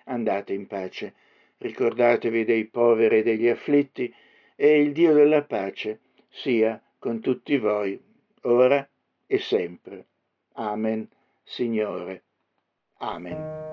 Andate 0.08 0.52
in 0.52 0.68
pace. 0.68 1.14
Ricordatevi 1.60 2.44
dei 2.44 2.66
poveri 2.66 3.20
e 3.20 3.24
degli 3.24 3.48
afflitti 3.48 4.14
e 4.58 4.82
il 4.82 4.92
Dio 4.92 5.14
della 5.14 5.44
pace 5.44 6.02
sia 6.28 6.82
con 7.00 7.22
tutti 7.22 7.58
voi, 7.58 7.98
ora 8.42 8.86
e 9.28 9.40
sempre. 9.40 10.08
Amen, 10.56 11.08
Signore. 11.42 12.24
Amen. 12.98 13.71